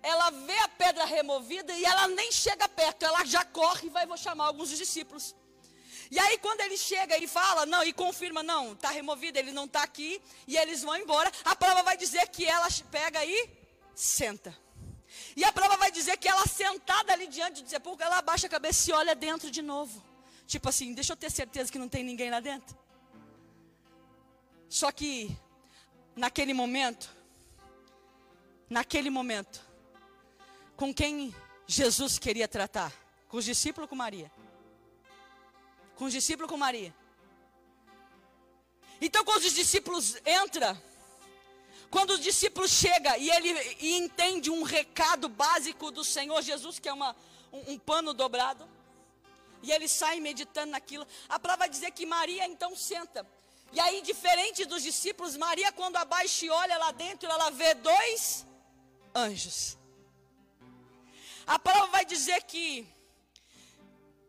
ela 0.00 0.30
vê 0.30 0.56
a 0.58 0.68
pedra 0.68 1.04
removida 1.04 1.72
e 1.72 1.84
ela 1.84 2.06
nem 2.06 2.30
chega 2.30 2.68
perto, 2.68 3.04
ela 3.04 3.24
já 3.24 3.44
corre 3.44 3.88
e 3.88 3.90
vai 3.90 4.06
vou 4.06 4.16
chamar 4.16 4.46
alguns 4.46 4.70
dos 4.70 4.78
discípulos. 4.78 5.34
E 6.12 6.18
aí 6.20 6.38
quando 6.38 6.60
ele 6.60 6.76
chega 6.76 7.18
e 7.18 7.26
fala, 7.26 7.66
não, 7.66 7.82
e 7.82 7.92
confirma, 7.92 8.40
não, 8.40 8.74
está 8.74 8.90
removido, 8.90 9.36
ele 9.36 9.50
não 9.50 9.64
está 9.64 9.82
aqui, 9.82 10.22
e 10.46 10.56
eles 10.56 10.80
vão 10.80 10.96
embora, 10.96 11.28
a 11.44 11.56
prova 11.56 11.82
vai 11.82 11.96
dizer 11.96 12.28
que 12.28 12.46
ela 12.46 12.68
pega 12.88 13.24
e 13.24 13.50
senta. 13.96 14.56
E 15.34 15.42
a 15.42 15.52
prova 15.52 15.76
vai 15.76 15.90
dizer 15.90 16.16
que 16.18 16.28
ela 16.28 16.46
sentada 16.46 17.12
ali 17.12 17.26
diante 17.26 17.64
do 17.64 17.68
sepulcro, 17.68 18.06
ela 18.06 18.18
abaixa 18.18 18.46
a 18.46 18.50
cabeça 18.50 18.90
e 18.90 18.92
olha 18.92 19.16
dentro 19.16 19.50
de 19.50 19.60
novo. 19.60 20.11
Tipo 20.52 20.68
assim, 20.68 20.92
deixa 20.92 21.14
eu 21.14 21.16
ter 21.16 21.30
certeza 21.30 21.72
que 21.72 21.78
não 21.78 21.88
tem 21.88 22.04
ninguém 22.04 22.28
lá 22.28 22.38
dentro. 22.38 22.76
Só 24.68 24.92
que, 24.92 25.34
naquele 26.14 26.52
momento, 26.52 27.10
naquele 28.68 29.08
momento, 29.08 29.64
com 30.76 30.92
quem 30.92 31.34
Jesus 31.66 32.18
queria 32.18 32.46
tratar? 32.46 32.92
Com 33.28 33.38
os 33.38 33.46
discípulos 33.46 33.88
com 33.88 33.96
Maria? 33.96 34.30
Com 35.96 36.04
os 36.04 36.12
discípulos 36.12 36.50
com 36.50 36.58
Maria? 36.58 36.94
Então, 39.00 39.24
quando 39.24 39.44
os 39.44 39.54
discípulos 39.54 40.16
entram, 40.44 40.78
quando 41.90 42.10
os 42.10 42.20
discípulos 42.20 42.70
chegam 42.70 43.16
e 43.16 43.30
ele 43.30 43.76
e 43.80 43.96
entende 43.96 44.50
um 44.50 44.64
recado 44.64 45.30
básico 45.30 45.90
do 45.90 46.04
Senhor 46.04 46.42
Jesus, 46.42 46.78
que 46.78 46.90
é 46.90 46.92
uma, 46.92 47.16
um, 47.50 47.72
um 47.72 47.78
pano 47.78 48.12
dobrado, 48.12 48.68
e 49.62 49.70
ele 49.70 49.88
sai 49.88 50.20
meditando 50.20 50.72
naquilo. 50.72 51.06
A 51.28 51.38
palavra 51.38 51.64
vai 51.64 51.68
dizer 51.68 51.90
que 51.92 52.04
Maria 52.04 52.46
então 52.46 52.74
senta. 52.74 53.26
E 53.72 53.80
aí, 53.80 54.02
diferente 54.02 54.64
dos 54.64 54.82
discípulos, 54.82 55.36
Maria, 55.36 55.72
quando 55.72 55.96
abaixa 55.96 56.44
e 56.44 56.50
olha 56.50 56.76
lá 56.76 56.90
dentro, 56.90 57.30
ela 57.30 57.50
vê 57.50 57.74
dois 57.74 58.46
anjos. 59.14 59.78
A 61.46 61.58
palavra 61.58 61.88
vai 61.88 62.04
dizer 62.04 62.42
que 62.42 62.86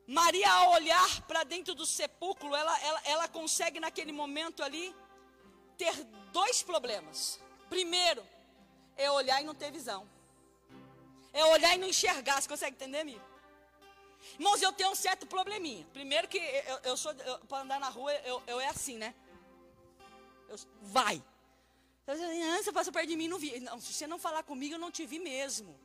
Maria, 0.07 0.49
ao 0.51 0.71
olhar 0.71 1.21
para 1.23 1.43
dentro 1.43 1.73
do 1.75 1.85
sepulcro, 1.85 2.55
ela, 2.55 2.79
ela, 2.81 3.01
ela 3.05 3.27
consegue 3.27 3.79
naquele 3.79 4.11
momento 4.11 4.63
ali 4.63 4.95
ter 5.77 5.93
dois 6.31 6.61
problemas. 6.63 7.39
Primeiro, 7.69 8.25
é 8.95 9.09
olhar 9.11 9.41
e 9.41 9.45
não 9.45 9.55
ter 9.55 9.71
visão. 9.71 10.07
É 11.33 11.43
olhar 11.45 11.75
e 11.75 11.79
não 11.79 11.87
enxergar. 11.87 12.41
Você 12.41 12.47
consegue 12.47 12.75
entender, 12.75 12.99
amigo? 12.99 13.32
Irmãos, 14.33 14.61
eu 14.61 14.71
tenho 14.71 14.91
um 14.91 14.95
certo 14.95 15.25
probleminha. 15.25 15.85
Primeiro 15.93 16.27
que 16.27 16.37
eu, 16.37 16.79
eu 16.83 16.97
sou, 16.97 17.13
para 17.47 17.63
andar 17.63 17.79
na 17.79 17.89
rua, 17.89 18.13
eu, 18.25 18.41
eu 18.47 18.59
é 18.59 18.67
assim, 18.67 18.97
né? 18.97 19.13
Eu, 20.49 20.57
vai. 20.81 21.23
Você 22.05 22.71
passou 22.71 22.91
perto 22.91 23.07
de 23.07 23.15
mim 23.15 23.27
não 23.27 23.39
vi. 23.39 23.59
Não, 23.59 23.79
se 23.79 23.93
você 23.93 24.05
não 24.05 24.19
falar 24.19 24.43
comigo, 24.43 24.75
eu 24.75 24.79
não 24.79 24.91
te 24.91 25.05
vi 25.05 25.19
mesmo. 25.19 25.79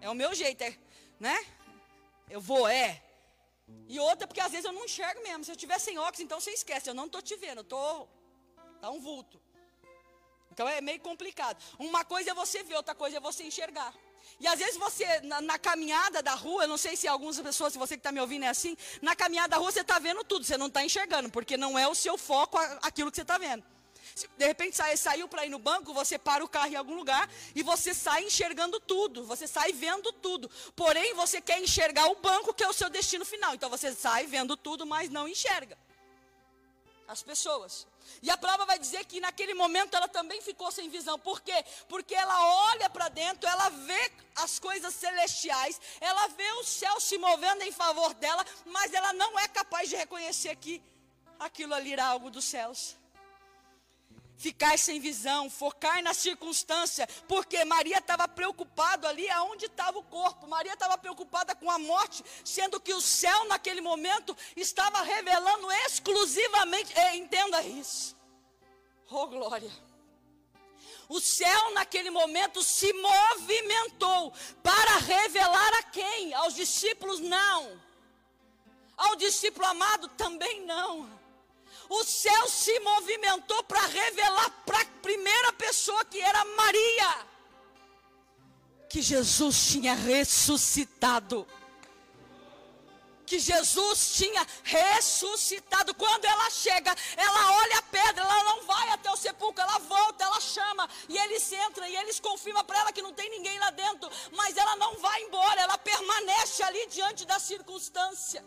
É 0.00 0.08
o 0.08 0.14
meu 0.14 0.34
jeito, 0.34 0.62
é, 0.62 0.76
né? 1.18 1.44
Eu 2.28 2.40
vou, 2.40 2.68
é. 2.68 3.02
E 3.88 3.98
outra, 3.98 4.26
porque 4.26 4.40
às 4.40 4.52
vezes 4.52 4.64
eu 4.64 4.72
não 4.72 4.84
enxergo 4.84 5.22
mesmo. 5.22 5.44
Se 5.44 5.50
eu 5.50 5.56
tiver 5.56 5.78
sem 5.78 5.98
óculos, 5.98 6.20
então 6.20 6.40
você 6.40 6.50
esquece. 6.50 6.88
Eu 6.88 6.94
não 6.94 7.06
estou 7.06 7.22
te 7.22 7.36
vendo, 7.36 7.58
eu 7.58 7.62
estou. 7.62 8.08
Tá 8.80 8.90
um 8.90 9.00
vulto. 9.00 9.40
Então 10.52 10.68
é 10.68 10.80
meio 10.80 11.00
complicado. 11.00 11.60
Uma 11.78 12.04
coisa 12.04 12.30
é 12.30 12.34
você 12.34 12.62
ver, 12.62 12.76
outra 12.76 12.94
coisa 12.94 13.16
é 13.16 13.20
você 13.20 13.42
enxergar. 13.42 13.92
E 14.40 14.46
às 14.46 14.58
vezes 14.58 14.76
você, 14.76 15.20
na, 15.20 15.40
na, 15.40 15.58
caminhada 15.58 16.22
da 16.22 16.34
rua, 16.34 16.64
eu 16.64 16.68
não 16.68 16.76
sei 16.76 16.96
se 16.96 17.06
algumas 17.06 17.38
pessoas, 17.40 17.72
se 17.72 17.78
você 17.78 17.94
que 17.94 18.00
está 18.00 18.12
me 18.12 18.20
ouvindo 18.20 18.44
é 18.44 18.48
assim, 18.48 18.76
na 19.00 19.14
caminhada 19.14 19.48
da 19.50 19.56
rua 19.56 19.70
você 19.70 19.80
está 19.80 19.98
vendo 19.98 20.24
tudo, 20.24 20.44
você 20.44 20.56
não 20.56 20.66
está 20.66 20.84
enxergando, 20.84 21.30
porque 21.30 21.56
não 21.56 21.78
é 21.78 21.86
o 21.86 21.94
seu 21.94 22.18
foco 22.18 22.58
aquilo 22.82 23.10
que 23.10 23.16
você 23.16 23.22
está 23.22 23.38
vendo. 23.38 23.64
Se 24.14 24.28
de 24.28 24.46
repente 24.46 24.76
sai, 24.76 24.96
saiu 24.96 25.26
para 25.26 25.44
ir 25.44 25.48
no 25.48 25.58
banco, 25.58 25.92
você 25.92 26.16
para 26.16 26.44
o 26.44 26.48
carro 26.48 26.68
em 26.68 26.76
algum 26.76 26.94
lugar 26.94 27.28
e 27.54 27.62
você 27.62 27.92
sai 27.92 28.24
enxergando 28.24 28.78
tudo, 28.78 29.24
você 29.24 29.46
sai 29.46 29.72
vendo 29.72 30.12
tudo. 30.12 30.48
Porém, 30.76 31.14
você 31.14 31.40
quer 31.40 31.60
enxergar 31.60 32.06
o 32.06 32.16
banco, 32.16 32.54
que 32.54 32.62
é 32.62 32.68
o 32.68 32.72
seu 32.72 32.88
destino 32.88 33.24
final. 33.24 33.54
Então 33.54 33.68
você 33.68 33.92
sai 33.92 34.26
vendo 34.26 34.56
tudo, 34.56 34.86
mas 34.86 35.10
não 35.10 35.26
enxerga. 35.26 35.76
As 37.08 37.22
pessoas. 37.22 37.86
E 38.22 38.30
a 38.30 38.36
palavra 38.36 38.66
vai 38.66 38.78
dizer 38.78 39.04
que 39.04 39.20
naquele 39.20 39.54
momento 39.54 39.96
ela 39.96 40.08
também 40.08 40.40
ficou 40.40 40.70
sem 40.70 40.88
visão. 40.88 41.18
Por 41.18 41.40
quê? 41.40 41.64
Porque 41.88 42.14
ela 42.14 42.70
olha 42.72 42.88
para 42.90 43.08
dentro, 43.08 43.48
ela 43.48 43.68
vê 43.68 44.12
as 44.36 44.58
coisas 44.58 44.94
celestiais, 44.94 45.80
ela 46.00 46.28
vê 46.28 46.52
o 46.52 46.64
céu 46.64 47.00
se 47.00 47.18
movendo 47.18 47.62
em 47.62 47.72
favor 47.72 48.14
dela, 48.14 48.44
mas 48.66 48.92
ela 48.92 49.12
não 49.12 49.38
é 49.38 49.48
capaz 49.48 49.88
de 49.88 49.96
reconhecer 49.96 50.54
que 50.56 50.82
aquilo 51.38 51.74
ali 51.74 51.92
era 51.92 52.06
algo 52.06 52.30
dos 52.30 52.44
céus 52.44 52.96
ficar 54.36 54.78
sem 54.78 55.00
visão, 55.00 55.48
focar 55.48 56.02
na 56.02 56.12
circunstância, 56.12 57.06
porque 57.28 57.64
Maria 57.64 57.98
estava 57.98 58.26
preocupada 58.28 59.08
ali 59.08 59.28
aonde 59.30 59.66
estava 59.66 59.98
o 59.98 60.02
corpo. 60.02 60.46
Maria 60.46 60.72
estava 60.72 60.98
preocupada 60.98 61.54
com 61.54 61.70
a 61.70 61.78
morte, 61.78 62.24
sendo 62.44 62.80
que 62.80 62.92
o 62.92 63.00
céu 63.00 63.44
naquele 63.46 63.80
momento 63.80 64.36
estava 64.56 65.02
revelando 65.02 65.70
exclusivamente, 65.86 66.92
entenda 67.14 67.62
isso. 67.62 68.16
Oh 69.10 69.26
glória. 69.26 69.70
O 71.08 71.20
céu 71.20 71.72
naquele 71.72 72.10
momento 72.10 72.62
se 72.62 72.92
movimentou 72.92 74.32
para 74.62 74.96
revelar 74.96 75.74
a 75.74 75.82
quem? 75.82 76.32
Aos 76.34 76.54
discípulos 76.54 77.20
não. 77.20 77.80
Ao 78.96 79.14
discípulo 79.16 79.66
amado 79.66 80.08
também 80.08 80.64
não 80.64 81.23
o 81.88 82.04
céu 82.04 82.48
se 82.48 82.78
movimentou 82.80 83.62
para 83.64 83.86
revelar 83.86 84.50
para 84.64 84.80
a 84.80 84.86
primeira 85.02 85.52
pessoa 85.52 86.04
que 86.04 86.20
era 86.20 86.44
Maria, 86.44 87.26
que 88.88 89.02
Jesus 89.02 89.66
tinha 89.72 89.94
ressuscitado. 89.94 91.46
Que 93.26 93.38
Jesus 93.38 94.16
tinha 94.16 94.46
ressuscitado. 94.62 95.94
Quando 95.94 96.26
ela 96.26 96.48
chega, 96.50 96.94
ela 97.16 97.52
olha 97.56 97.78
a 97.78 97.82
pedra, 97.82 98.22
ela 98.22 98.44
não 98.44 98.62
vai 98.66 98.90
até 98.90 99.10
o 99.10 99.16
sepulcro, 99.16 99.62
ela 99.62 99.78
volta, 99.78 100.24
ela 100.24 100.40
chama, 100.40 100.88
e 101.08 101.16
eles 101.18 101.50
entram, 101.50 101.86
e 101.88 101.96
eles 101.96 102.20
confirmam 102.20 102.62
para 102.64 102.80
ela 102.80 102.92
que 102.92 103.02
não 103.02 103.14
tem 103.14 103.28
ninguém 103.30 103.58
lá 103.58 103.70
dentro, 103.70 104.10
mas 104.30 104.56
ela 104.56 104.76
não 104.76 104.96
vai 104.98 105.22
embora, 105.22 105.60
ela 105.60 105.78
permanece 105.78 106.62
ali 106.62 106.86
diante 106.86 107.24
da 107.24 107.38
circunstância. 107.40 108.44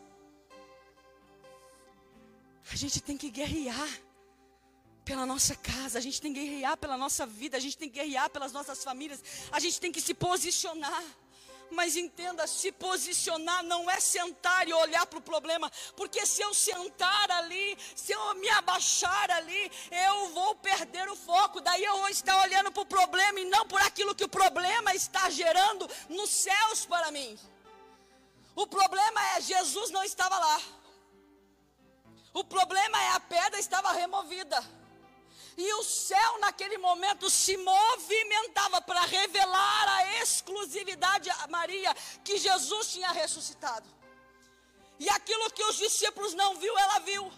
A 2.72 2.76
gente 2.76 3.02
tem 3.02 3.18
que 3.18 3.30
guerrear 3.30 3.90
pela 5.06 5.26
nossa 5.26 5.56
casa, 5.56 5.98
a 5.98 6.02
gente 6.02 6.22
tem 6.22 6.34
que 6.34 6.42
guerrear 6.42 6.76
pela 6.78 6.98
nossa 6.98 7.26
vida, 7.26 7.56
a 7.56 7.60
gente 7.60 7.78
tem 7.78 7.90
que 7.90 7.98
guerrear 8.00 8.30
pelas 8.30 8.52
nossas 8.52 8.84
famílias, 8.84 9.24
a 9.52 9.60
gente 9.60 9.80
tem 9.80 9.92
que 9.92 10.02
se 10.02 10.14
posicionar. 10.14 11.04
Mas 11.70 11.96
entenda, 11.96 12.48
se 12.48 12.72
posicionar 12.72 13.62
não 13.64 13.90
é 13.90 14.00
sentar 14.00 14.68
e 14.68 14.74
olhar 14.74 15.06
para 15.06 15.20
o 15.20 15.22
problema, 15.22 15.72
porque 15.96 16.26
se 16.26 16.42
eu 16.42 16.54
sentar 16.54 17.32
ali, 17.32 17.78
se 17.96 18.14
eu 18.14 18.36
me 18.36 18.50
abaixar 18.50 19.32
ali, 19.32 19.72
eu 19.92 20.30
vou 20.30 20.56
perder 20.56 21.10
o 21.10 21.16
foco. 21.16 21.60
Daí 21.62 21.84
eu 21.84 21.98
vou 21.98 22.10
estar 22.10 22.42
olhando 22.42 22.72
para 22.72 22.84
o 22.84 22.86
problema 22.86 23.40
e 23.40 23.46
não 23.46 23.68
por 23.68 23.82
aquilo 23.82 24.16
que 24.16 24.24
o 24.24 24.30
problema 24.30 24.94
está 24.96 25.30
gerando 25.30 25.90
nos 26.10 26.30
céus 26.30 26.86
para 26.86 27.12
mim. 27.12 27.38
O 28.56 28.66
problema 28.66 29.22
é 29.36 29.42
Jesus 29.42 29.90
não 29.92 30.04
estava 30.04 30.38
lá. 30.38 30.62
O 32.34 32.44
problema 32.44 33.02
é 33.02 33.10
a 33.12 33.20
pedra 33.20 33.60
estava 33.60 33.92
removida. 33.94 34.64
E 35.58 35.74
o 35.74 35.84
céu 35.84 36.40
naquele 36.40 36.78
momento 36.78 37.30
se 37.30 37.58
movimentava 37.58 38.80
para 38.82 39.02
revelar 39.02 39.88
a 39.98 40.22
exclusividade 40.22 41.30
a 41.32 41.48
Maria 41.48 41.94
que 42.24 42.38
Jesus 42.38 42.92
tinha 42.92 43.12
ressuscitado. 43.12 43.88
E 45.00 45.10
aquilo 45.10 45.52
que 45.52 45.64
os 45.64 45.78
discípulos 45.78 46.34
não 46.36 46.58
viu, 46.58 46.78
ela 46.78 47.00
viu. 47.00 47.32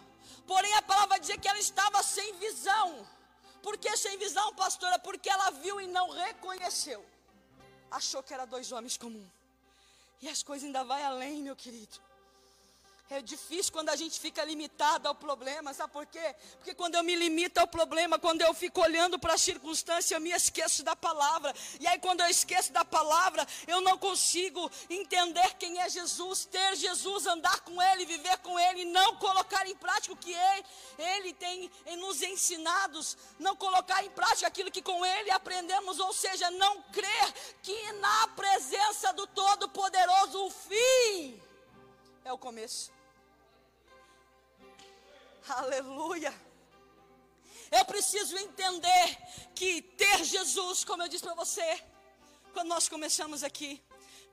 Porém 0.46 0.74
a 0.74 0.82
palavra 0.82 1.18
diz 1.18 1.34
que 1.36 1.48
ela 1.48 1.58
estava 1.58 2.02
sem 2.02 2.34
visão. 2.34 3.06
Por 3.62 3.78
que 3.78 3.96
sem 3.96 4.18
visão, 4.18 4.54
pastora? 4.54 4.98
Porque 4.98 5.30
ela 5.30 5.50
viu 5.50 5.80
e 5.80 5.86
não 5.86 6.10
reconheceu. 6.10 7.04
Achou 7.90 8.22
que 8.22 8.34
era 8.34 8.46
dois 8.46 8.70
homens 8.72 8.96
comuns. 8.96 9.28
E 10.20 10.28
as 10.28 10.42
coisas 10.42 10.66
ainda 10.66 10.84
vai 10.84 11.02
além, 11.02 11.42
meu 11.42 11.56
querido. 11.56 11.98
É 13.12 13.20
difícil 13.20 13.72
quando 13.72 13.88
a 13.88 13.96
gente 13.96 14.20
fica 14.20 14.44
limitado 14.44 15.08
ao 15.08 15.16
problema, 15.16 15.74
sabe 15.74 15.92
por 15.92 16.06
quê? 16.06 16.32
Porque 16.58 16.72
quando 16.72 16.94
eu 16.94 17.02
me 17.02 17.16
limito 17.16 17.58
ao 17.58 17.66
problema, 17.66 18.20
quando 18.20 18.40
eu 18.42 18.54
fico 18.54 18.80
olhando 18.80 19.18
para 19.18 19.34
a 19.34 19.38
circunstância, 19.38 20.14
eu 20.14 20.20
me 20.20 20.30
esqueço 20.30 20.84
da 20.84 20.94
palavra. 20.94 21.52
E 21.80 21.88
aí, 21.88 21.98
quando 21.98 22.20
eu 22.20 22.28
esqueço 22.28 22.72
da 22.72 22.84
palavra, 22.84 23.44
eu 23.66 23.80
não 23.80 23.98
consigo 23.98 24.70
entender 24.88 25.56
quem 25.58 25.80
é 25.80 25.88
Jesus, 25.88 26.44
ter 26.44 26.76
Jesus, 26.76 27.26
andar 27.26 27.58
com 27.62 27.82
Ele, 27.82 28.06
viver 28.06 28.38
com 28.38 28.56
Ele, 28.56 28.84
não 28.84 29.16
colocar 29.16 29.66
em 29.66 29.74
prática 29.74 30.14
o 30.14 30.16
que 30.16 30.32
Ele, 30.32 30.64
ele 30.96 31.32
tem 31.32 31.68
nos 31.98 32.22
ensinados, 32.22 33.18
não 33.40 33.56
colocar 33.56 34.04
em 34.04 34.10
prática 34.10 34.46
aquilo 34.46 34.70
que 34.70 34.82
com 34.82 35.04
Ele 35.04 35.32
aprendemos, 35.32 35.98
ou 35.98 36.12
seja, 36.12 36.48
não 36.52 36.80
crer 36.84 37.34
que 37.60 37.92
na 37.94 38.28
presença 38.28 39.12
do 39.12 39.26
Todo-Poderoso 39.26 40.46
o 40.46 40.50
fim 40.50 41.42
é 42.24 42.32
o 42.32 42.38
começo. 42.38 42.99
Aleluia. 45.48 46.32
Eu 47.70 47.84
preciso 47.84 48.36
entender 48.36 49.18
que 49.54 49.82
ter 49.82 50.24
Jesus, 50.24 50.84
como 50.84 51.02
eu 51.02 51.08
disse 51.08 51.22
para 51.22 51.34
você, 51.34 51.82
quando 52.52 52.68
nós 52.68 52.88
começamos 52.88 53.44
aqui, 53.44 53.80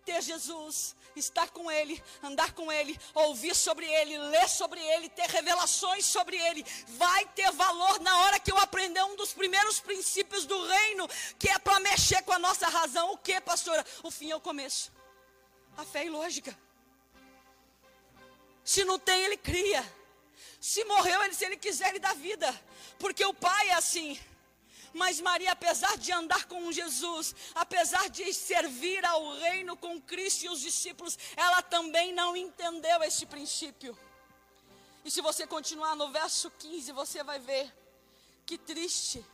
ter 0.03 0.21
Jesus, 0.23 0.95
estar 1.15 1.49
com 1.49 1.69
Ele, 1.69 2.01
andar 2.23 2.53
com 2.53 2.71
Ele, 2.71 2.97
ouvir 3.13 3.55
sobre 3.55 3.85
Ele, 3.85 4.17
ler 4.17 4.47
sobre 4.47 4.79
Ele, 4.79 5.09
ter 5.09 5.29
revelações 5.29 6.05
sobre 6.05 6.37
Ele, 6.37 6.65
vai 6.87 7.25
ter 7.27 7.51
valor 7.51 7.99
na 7.99 8.21
hora 8.21 8.39
que 8.39 8.51
eu 8.51 8.57
aprender 8.57 9.03
um 9.03 9.15
dos 9.15 9.33
primeiros 9.33 9.79
princípios 9.79 10.45
do 10.45 10.65
reino, 10.65 11.07
que 11.37 11.49
é 11.49 11.59
para 11.59 11.79
mexer 11.79 12.23
com 12.23 12.31
a 12.31 12.39
nossa 12.39 12.67
razão. 12.67 13.11
O 13.11 13.17
que, 13.17 13.39
pastora? 13.41 13.85
O 14.01 14.09
fim 14.09 14.31
é 14.31 14.35
o 14.35 14.41
começo. 14.41 14.91
A 15.75 15.83
fé 15.83 16.05
é 16.05 16.09
lógica. 16.09 16.57
Se 18.63 18.83
não 18.83 18.97
tem, 18.97 19.23
ele 19.25 19.37
cria. 19.37 19.83
Se 20.67 20.83
morreu, 20.83 21.23
ele, 21.23 21.33
se 21.33 21.45
ele 21.45 21.55
quiser, 21.55 21.87
ele 21.89 21.99
dá 21.99 22.13
vida. 22.13 22.49
Porque 22.99 23.23
o 23.23 23.33
Pai 23.33 23.69
é 23.69 23.75
assim. 23.75 24.19
Mas 24.93 25.21
Maria, 25.21 25.53
apesar 25.53 25.95
de 25.97 26.11
andar 26.11 26.43
com 26.45 26.69
Jesus, 26.73 27.33
apesar 27.55 28.09
de 28.09 28.33
servir 28.33 29.05
ao 29.05 29.37
reino 29.37 29.77
com 29.77 30.01
Cristo 30.01 30.43
e 30.43 30.49
os 30.49 30.59
discípulos, 30.59 31.17
ela 31.37 31.61
também 31.61 32.11
não 32.11 32.35
entendeu 32.35 33.01
esse 33.01 33.25
princípio. 33.25 33.97
E 35.05 35.09
se 35.09 35.21
você 35.21 35.47
continuar 35.47 35.95
no 35.95 36.11
verso 36.11 36.51
15, 36.51 36.91
você 36.91 37.23
vai 37.23 37.39
ver 37.39 37.73
que 38.45 38.57
triste. 38.57 39.25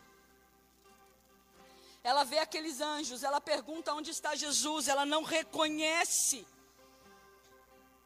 Ela 2.03 2.23
vê 2.23 2.37
aqueles 2.37 2.79
anjos, 2.79 3.23
ela 3.23 3.41
pergunta 3.41 3.91
onde 3.95 4.11
está 4.11 4.35
Jesus, 4.35 4.87
ela 4.87 5.03
não 5.03 5.23
reconhece 5.23 6.45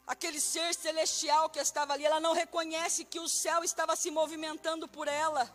aquele 0.07 0.39
ser 0.39 0.73
celestial 0.73 1.49
que 1.49 1.59
estava 1.59 1.93
ali, 1.93 2.05
ela 2.05 2.21
não 2.21 2.33
reconhece 2.33 3.03
que 3.03 3.19
o 3.19 3.27
céu 3.27 3.61
estava 3.63 3.93
se 3.95 4.09
movimentando 4.09 4.87
por 4.87 5.07
ela. 5.07 5.53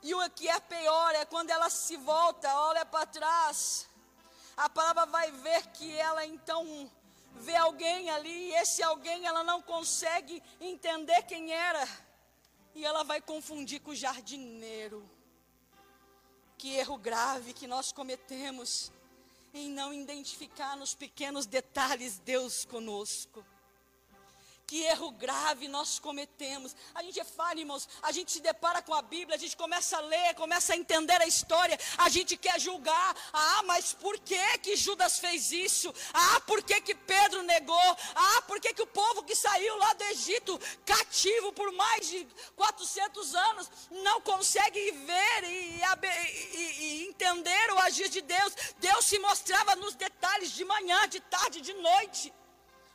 E 0.00 0.14
o 0.14 0.30
que 0.30 0.48
é 0.48 0.60
pior 0.60 1.14
é 1.16 1.24
quando 1.24 1.50
ela 1.50 1.68
se 1.68 1.96
volta, 1.96 2.48
olha 2.60 2.86
para 2.86 3.04
trás, 3.06 3.88
a 4.56 4.68
palavra 4.68 5.04
vai 5.06 5.32
ver 5.32 5.66
que 5.68 5.92
ela 5.96 6.24
então 6.24 6.88
vê 7.34 7.56
alguém 7.56 8.08
ali, 8.10 8.50
e 8.50 8.54
esse 8.54 8.82
alguém 8.82 9.26
ela 9.26 9.42
não 9.42 9.60
consegue 9.60 10.40
entender 10.60 11.22
quem 11.24 11.52
era, 11.52 11.86
e 12.74 12.84
ela 12.84 13.02
vai 13.02 13.20
confundir 13.20 13.80
com 13.80 13.90
o 13.90 13.96
jardineiro. 13.96 15.10
Que 16.56 16.76
erro 16.76 16.96
grave 16.96 17.52
que 17.52 17.66
nós 17.66 17.92
cometemos 17.92 18.92
em 19.56 19.70
não 19.70 19.92
identificar 19.92 20.76
nos 20.76 20.94
pequenos 20.94 21.46
detalhes 21.46 22.18
Deus 22.18 22.64
conosco. 22.64 23.44
Que 24.66 24.82
erro 24.82 25.12
grave 25.12 25.68
nós 25.68 26.00
cometemos. 26.00 26.74
A 26.92 27.00
gente 27.00 27.20
é 27.20 27.24
falho, 27.24 27.60
irmãos. 27.60 27.88
A 28.02 28.10
gente 28.10 28.32
se 28.32 28.40
depara 28.40 28.82
com 28.82 28.92
a 28.92 29.00
Bíblia, 29.00 29.36
a 29.36 29.38
gente 29.38 29.56
começa 29.56 29.96
a 29.96 30.00
ler, 30.00 30.34
começa 30.34 30.72
a 30.72 30.76
entender 30.76 31.20
a 31.22 31.26
história. 31.26 31.78
A 31.96 32.08
gente 32.08 32.36
quer 32.36 32.60
julgar. 32.60 33.16
Ah, 33.32 33.62
mas 33.64 33.92
por 33.92 34.18
que 34.18 34.58
que 34.58 34.74
Judas 34.74 35.20
fez 35.20 35.52
isso? 35.52 35.94
Ah, 36.12 36.40
por 36.40 36.64
que 36.64 36.80
que 36.80 36.96
Pedro 36.96 37.42
negou? 37.42 37.96
Ah, 38.16 38.42
por 38.42 38.58
que 38.58 38.74
que 38.74 38.82
o 38.82 38.88
povo 38.88 39.22
que 39.22 39.36
saiu 39.36 39.76
lá 39.76 39.92
do 39.92 40.02
Egito, 40.06 40.58
cativo 40.84 41.52
por 41.52 41.70
mais 41.70 42.08
de 42.08 42.26
400 42.56 43.34
anos, 43.36 43.70
não 43.90 44.20
consegue 44.20 44.90
ver 44.90 45.44
e, 45.44 45.80
e, 45.80 46.58
e 46.80 47.08
entender 47.08 47.72
o 47.72 47.78
agir 47.78 48.08
de 48.08 48.20
Deus? 48.20 48.52
Deus 48.78 49.04
se 49.04 49.16
mostrava 49.20 49.76
nos 49.76 49.94
detalhes 49.94 50.50
de 50.50 50.64
manhã, 50.64 51.08
de 51.08 51.20
tarde, 51.20 51.60
de 51.60 51.72
noite, 51.74 52.34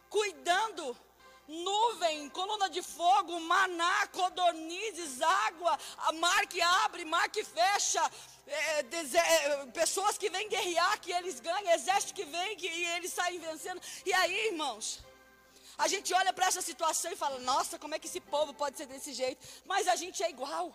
cuidando 0.09 0.97
nuvem, 1.51 2.29
coluna 2.29 2.69
de 2.69 2.81
fogo, 2.81 3.39
maná, 3.41 4.07
codornizes, 4.07 5.21
água, 5.21 5.77
mar 6.13 6.47
que 6.47 6.61
abre, 6.61 7.03
mar 7.05 7.29
que 7.29 7.43
fecha, 7.43 8.03
é, 8.47 8.79
é, 8.79 9.65
pessoas 9.67 10.17
que 10.17 10.29
vêm 10.29 10.49
guerrear, 10.49 10.99
que 10.99 11.11
eles 11.11 11.39
ganham, 11.39 11.71
exército 11.73 12.13
que 12.13 12.25
vem 12.25 12.57
que, 12.57 12.67
e 12.67 12.85
eles 12.95 13.13
saem 13.13 13.39
vencendo. 13.39 13.81
E 14.05 14.13
aí, 14.13 14.47
irmãos, 14.47 14.85
A 15.77 15.87
gente 15.87 16.13
olha 16.13 16.31
para 16.31 16.45
essa 16.45 16.61
situação 16.61 17.11
e 17.11 17.15
fala: 17.15 17.39
nossa, 17.39 17.79
como 17.79 17.95
é 17.95 17.99
que 17.99 18.07
esse 18.07 18.19
povo 18.19 18.53
pode 18.53 18.77
ser 18.77 18.85
desse 18.85 19.13
jeito? 19.13 19.45
Mas 19.65 19.87
a 19.87 19.95
gente 19.95 20.21
é 20.23 20.29
igual. 20.29 20.71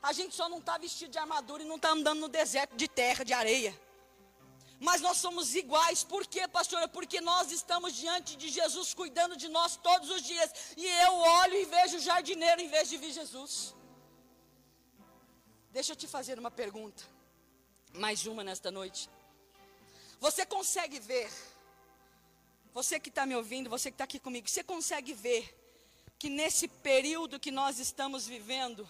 A 0.00 0.12
gente 0.12 0.34
só 0.34 0.48
não 0.48 0.58
está 0.58 0.78
vestido 0.78 1.10
de 1.10 1.18
armadura 1.18 1.62
e 1.62 1.66
não 1.66 1.74
está 1.74 1.90
andando 1.90 2.20
no 2.20 2.28
deserto 2.28 2.76
de 2.76 2.86
terra, 2.86 3.24
de 3.24 3.32
areia. 3.32 3.74
Mas 4.80 5.00
nós 5.00 5.16
somos 5.16 5.54
iguais, 5.54 6.04
por 6.04 6.26
quê, 6.26 6.46
pastora? 6.46 6.86
Porque 6.86 7.20
nós 7.20 7.50
estamos 7.50 7.94
diante 7.94 8.36
de 8.36 8.48
Jesus 8.48 8.94
cuidando 8.94 9.36
de 9.36 9.48
nós 9.48 9.76
todos 9.76 10.08
os 10.08 10.22
dias. 10.22 10.50
E 10.76 10.86
eu 10.86 11.14
olho 11.14 11.56
e 11.56 11.64
vejo 11.64 11.96
o 11.96 12.00
jardineiro 12.00 12.60
em 12.60 12.68
vez 12.68 12.88
de 12.88 12.96
ver 12.96 13.10
Jesus. 13.10 13.74
Deixa 15.70 15.92
eu 15.92 15.96
te 15.96 16.06
fazer 16.06 16.38
uma 16.38 16.50
pergunta, 16.50 17.02
mais 17.92 18.24
uma 18.26 18.44
nesta 18.44 18.70
noite. 18.70 19.10
Você 20.20 20.46
consegue 20.46 20.98
ver, 21.00 21.30
você 22.72 22.98
que 23.00 23.08
está 23.08 23.26
me 23.26 23.34
ouvindo, 23.34 23.68
você 23.68 23.90
que 23.90 23.94
está 23.94 24.04
aqui 24.04 24.18
comigo, 24.18 24.48
você 24.48 24.62
consegue 24.62 25.12
ver 25.12 25.54
que 26.18 26.28
nesse 26.28 26.66
período 26.68 27.38
que 27.38 27.50
nós 27.50 27.78
estamos 27.78 28.26
vivendo, 28.26 28.88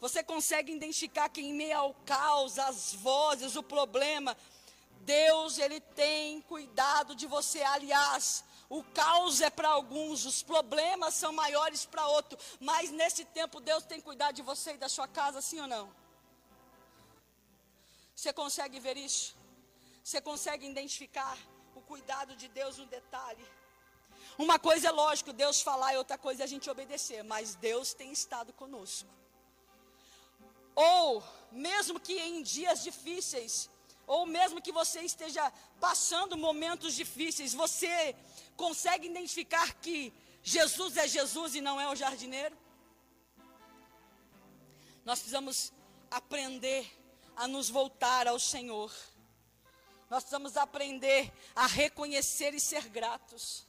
você 0.00 0.22
consegue 0.22 0.72
identificar 0.72 1.28
que 1.28 1.40
em 1.40 1.54
meio 1.54 1.78
ao 1.78 1.94
caos, 1.94 2.58
as 2.58 2.92
vozes, 2.94 3.56
o 3.56 3.62
problema, 3.62 4.36
Deus, 5.06 5.58
Ele 5.58 5.80
tem 5.80 6.40
cuidado 6.42 7.14
de 7.14 7.26
você. 7.26 7.62
Aliás, 7.62 8.44
o 8.68 8.82
caos 8.82 9.40
é 9.40 9.48
para 9.48 9.68
alguns, 9.68 10.26
os 10.26 10.42
problemas 10.42 11.14
são 11.14 11.32
maiores 11.32 11.86
para 11.86 12.06
outros. 12.08 12.58
Mas 12.60 12.90
nesse 12.90 13.24
tempo, 13.24 13.60
Deus 13.60 13.84
tem 13.84 14.00
cuidado 14.00 14.34
de 14.34 14.42
você 14.42 14.72
e 14.74 14.82
da 14.84 14.88
sua 14.88 15.08
casa, 15.08 15.40
sim 15.40 15.60
ou 15.60 15.68
não? 15.68 15.86
Você 18.14 18.32
consegue 18.32 18.80
ver 18.80 18.96
isso? 18.96 19.36
Você 20.02 20.20
consegue 20.20 20.66
identificar 20.66 21.36
o 21.74 21.80
cuidado 21.80 22.34
de 22.34 22.48
Deus 22.48 22.78
no 22.78 22.86
detalhe? 22.86 23.46
Uma 24.38 24.58
coisa 24.58 24.88
é 24.88 24.90
lógico, 24.90 25.32
Deus 25.32 25.60
falar, 25.60 25.94
e 25.94 25.98
outra 25.98 26.18
coisa 26.18 26.42
é 26.42 26.44
a 26.44 26.52
gente 26.54 26.68
obedecer, 26.68 27.22
mas 27.22 27.54
Deus 27.54 27.94
tem 27.94 28.10
estado 28.10 28.52
conosco. 28.52 29.08
Ou, 30.74 31.22
mesmo 31.50 31.98
que 31.98 32.18
em 32.18 32.42
dias 32.42 32.82
difíceis, 32.82 33.70
ou 34.06 34.24
mesmo 34.24 34.62
que 34.62 34.70
você 34.70 35.00
esteja 35.00 35.52
passando 35.80 36.36
momentos 36.36 36.94
difíceis, 36.94 37.52
você 37.52 38.14
consegue 38.56 39.08
identificar 39.08 39.74
que 39.74 40.12
Jesus 40.42 40.96
é 40.96 41.08
Jesus 41.08 41.56
e 41.56 41.60
não 41.60 41.80
é 41.80 41.88
o 41.88 41.96
jardineiro? 41.96 42.56
Nós 45.04 45.18
precisamos 45.18 45.72
aprender 46.10 46.86
a 47.34 47.48
nos 47.48 47.68
voltar 47.68 48.28
ao 48.28 48.38
Senhor. 48.38 48.92
Nós 50.08 50.22
precisamos 50.22 50.56
aprender 50.56 51.32
a 51.54 51.66
reconhecer 51.66 52.54
e 52.54 52.60
ser 52.60 52.88
gratos. 52.88 53.66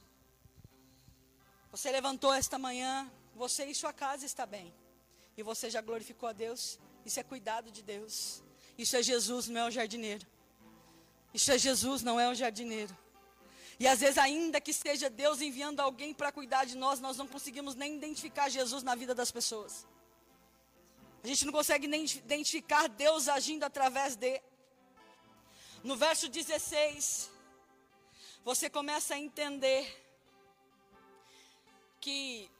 Você 1.70 1.90
levantou 1.90 2.32
esta 2.32 2.58
manhã, 2.58 3.10
você 3.34 3.66
e 3.66 3.74
sua 3.74 3.92
casa 3.92 4.24
está 4.24 4.46
bem. 4.46 4.72
E 5.36 5.42
você 5.42 5.68
já 5.68 5.80
glorificou 5.80 6.28
a 6.28 6.32
Deus. 6.32 6.78
Isso 7.04 7.18
é 7.18 7.24
cuidado 7.24 7.70
de 7.70 7.82
Deus. 7.82 8.42
Isso 8.78 8.96
é 8.96 9.02
Jesus, 9.02 9.48
não 9.48 9.60
é 9.62 9.66
o 9.66 9.70
jardineiro. 9.70 10.24
Isso 11.34 11.50
é 11.50 11.58
Jesus, 11.58 12.02
não 12.02 12.18
é 12.18 12.28
o 12.30 12.34
jardineiro. 12.34 12.96
E 13.80 13.86
às 13.86 14.00
vezes, 14.00 14.18
ainda 14.18 14.60
que 14.60 14.72
seja 14.72 15.10
Deus 15.10 15.40
enviando 15.40 15.80
alguém 15.80 16.14
para 16.14 16.32
cuidar 16.32 16.64
de 16.64 16.76
nós, 16.76 17.00
nós 17.00 17.16
não 17.16 17.26
conseguimos 17.26 17.74
nem 17.74 17.96
identificar 17.96 18.48
Jesus 18.48 18.82
na 18.84 18.94
vida 18.94 19.14
das 19.14 19.30
pessoas. 19.30 19.86
A 21.22 21.26
gente 21.26 21.44
não 21.44 21.52
consegue 21.52 21.86
nem 21.88 22.04
identificar 22.04 22.88
Deus 22.88 23.28
agindo 23.28 23.64
através 23.64 24.14
de. 24.14 24.40
No 25.82 25.96
verso 25.96 26.28
16, 26.28 27.30
você 28.44 28.68
começa 28.70 29.14
a 29.14 29.18
entender 29.18 29.84
que 32.00 32.50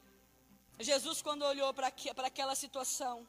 Jesus, 0.79 1.21
quando 1.21 1.43
olhou 1.43 1.73
para 1.75 1.89
aquela 1.89 2.55
situação, 2.55 3.27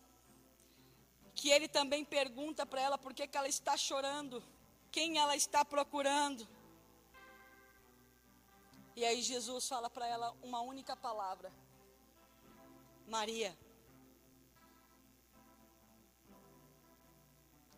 que 1.39 1.49
ele 1.49 1.69
também 1.69 2.04
pergunta 2.04 2.65
para 2.65 2.82
ela 2.82 2.97
por 2.97 3.13
que, 3.13 3.25
que 3.25 3.38
ela 3.38 3.47
está 3.47 3.78
chorando, 3.78 4.43
quem 4.91 5.17
ela 5.17 5.38
está 5.38 5.63
procurando. 5.63 6.45
E 8.93 9.06
aí 9.06 9.21
Jesus 9.21 9.65
fala 9.65 9.89
para 9.89 10.06
ela 10.06 10.36
uma 10.43 10.60
única 10.60 10.97
palavra: 10.97 11.49
Maria. 13.08 13.58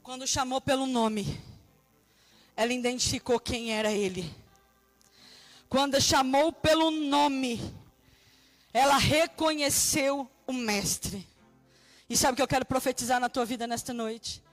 Quando 0.02 0.26
chamou 0.26 0.60
pelo 0.60 0.88
nome, 0.88 1.24
ela 2.56 2.74
identificou 2.74 3.40
quem 3.40 3.72
era 3.72 3.92
ele. 3.92 4.24
Quando 5.70 6.02
chamou 6.02 6.52
pelo 6.52 6.90
nome, 6.90 7.60
ela 8.74 8.98
reconheceu 8.98 10.28
o 10.48 10.52
Mestre. 10.52 11.31
E 12.12 12.18
sabe 12.18 12.34
o 12.34 12.36
que 12.36 12.42
eu 12.42 12.48
quero 12.48 12.66
profetizar 12.66 13.22
na 13.22 13.30
tua 13.30 13.46
vida 13.46 13.66
nesta 13.66 13.94
noite? 13.94 14.44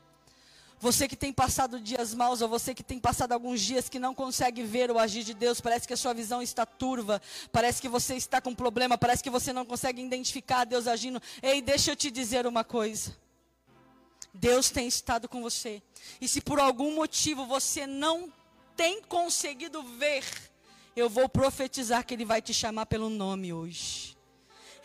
Você 0.78 1.08
que 1.08 1.16
tem 1.16 1.32
passado 1.32 1.80
dias 1.80 2.14
maus, 2.14 2.40
ou 2.40 2.48
você 2.48 2.72
que 2.72 2.84
tem 2.84 3.00
passado 3.00 3.32
alguns 3.32 3.60
dias 3.60 3.88
que 3.88 3.98
não 3.98 4.14
consegue 4.14 4.62
ver 4.62 4.92
o 4.92 4.96
agir 4.96 5.24
de 5.24 5.34
Deus, 5.34 5.60
parece 5.60 5.84
que 5.84 5.92
a 5.92 5.96
sua 5.96 6.14
visão 6.14 6.40
está 6.40 6.64
turva, 6.64 7.20
parece 7.50 7.82
que 7.82 7.88
você 7.88 8.14
está 8.14 8.40
com 8.40 8.54
problema, 8.54 8.96
parece 8.96 9.24
que 9.24 9.28
você 9.28 9.52
não 9.52 9.66
consegue 9.66 10.00
identificar 10.00 10.66
Deus 10.66 10.86
agindo. 10.86 11.20
Ei, 11.42 11.60
deixa 11.60 11.90
eu 11.90 11.96
te 11.96 12.12
dizer 12.12 12.46
uma 12.46 12.62
coisa. 12.62 13.16
Deus 14.32 14.70
tem 14.70 14.86
estado 14.86 15.28
com 15.28 15.42
você. 15.42 15.82
E 16.20 16.28
se 16.28 16.40
por 16.40 16.60
algum 16.60 16.94
motivo 16.94 17.44
você 17.44 17.88
não 17.88 18.32
tem 18.76 19.02
conseguido 19.02 19.82
ver, 19.82 20.22
eu 20.94 21.10
vou 21.10 21.28
profetizar 21.28 22.06
que 22.06 22.14
Ele 22.14 22.24
vai 22.24 22.40
te 22.40 22.54
chamar 22.54 22.86
pelo 22.86 23.10
nome 23.10 23.52
hoje. 23.52 24.16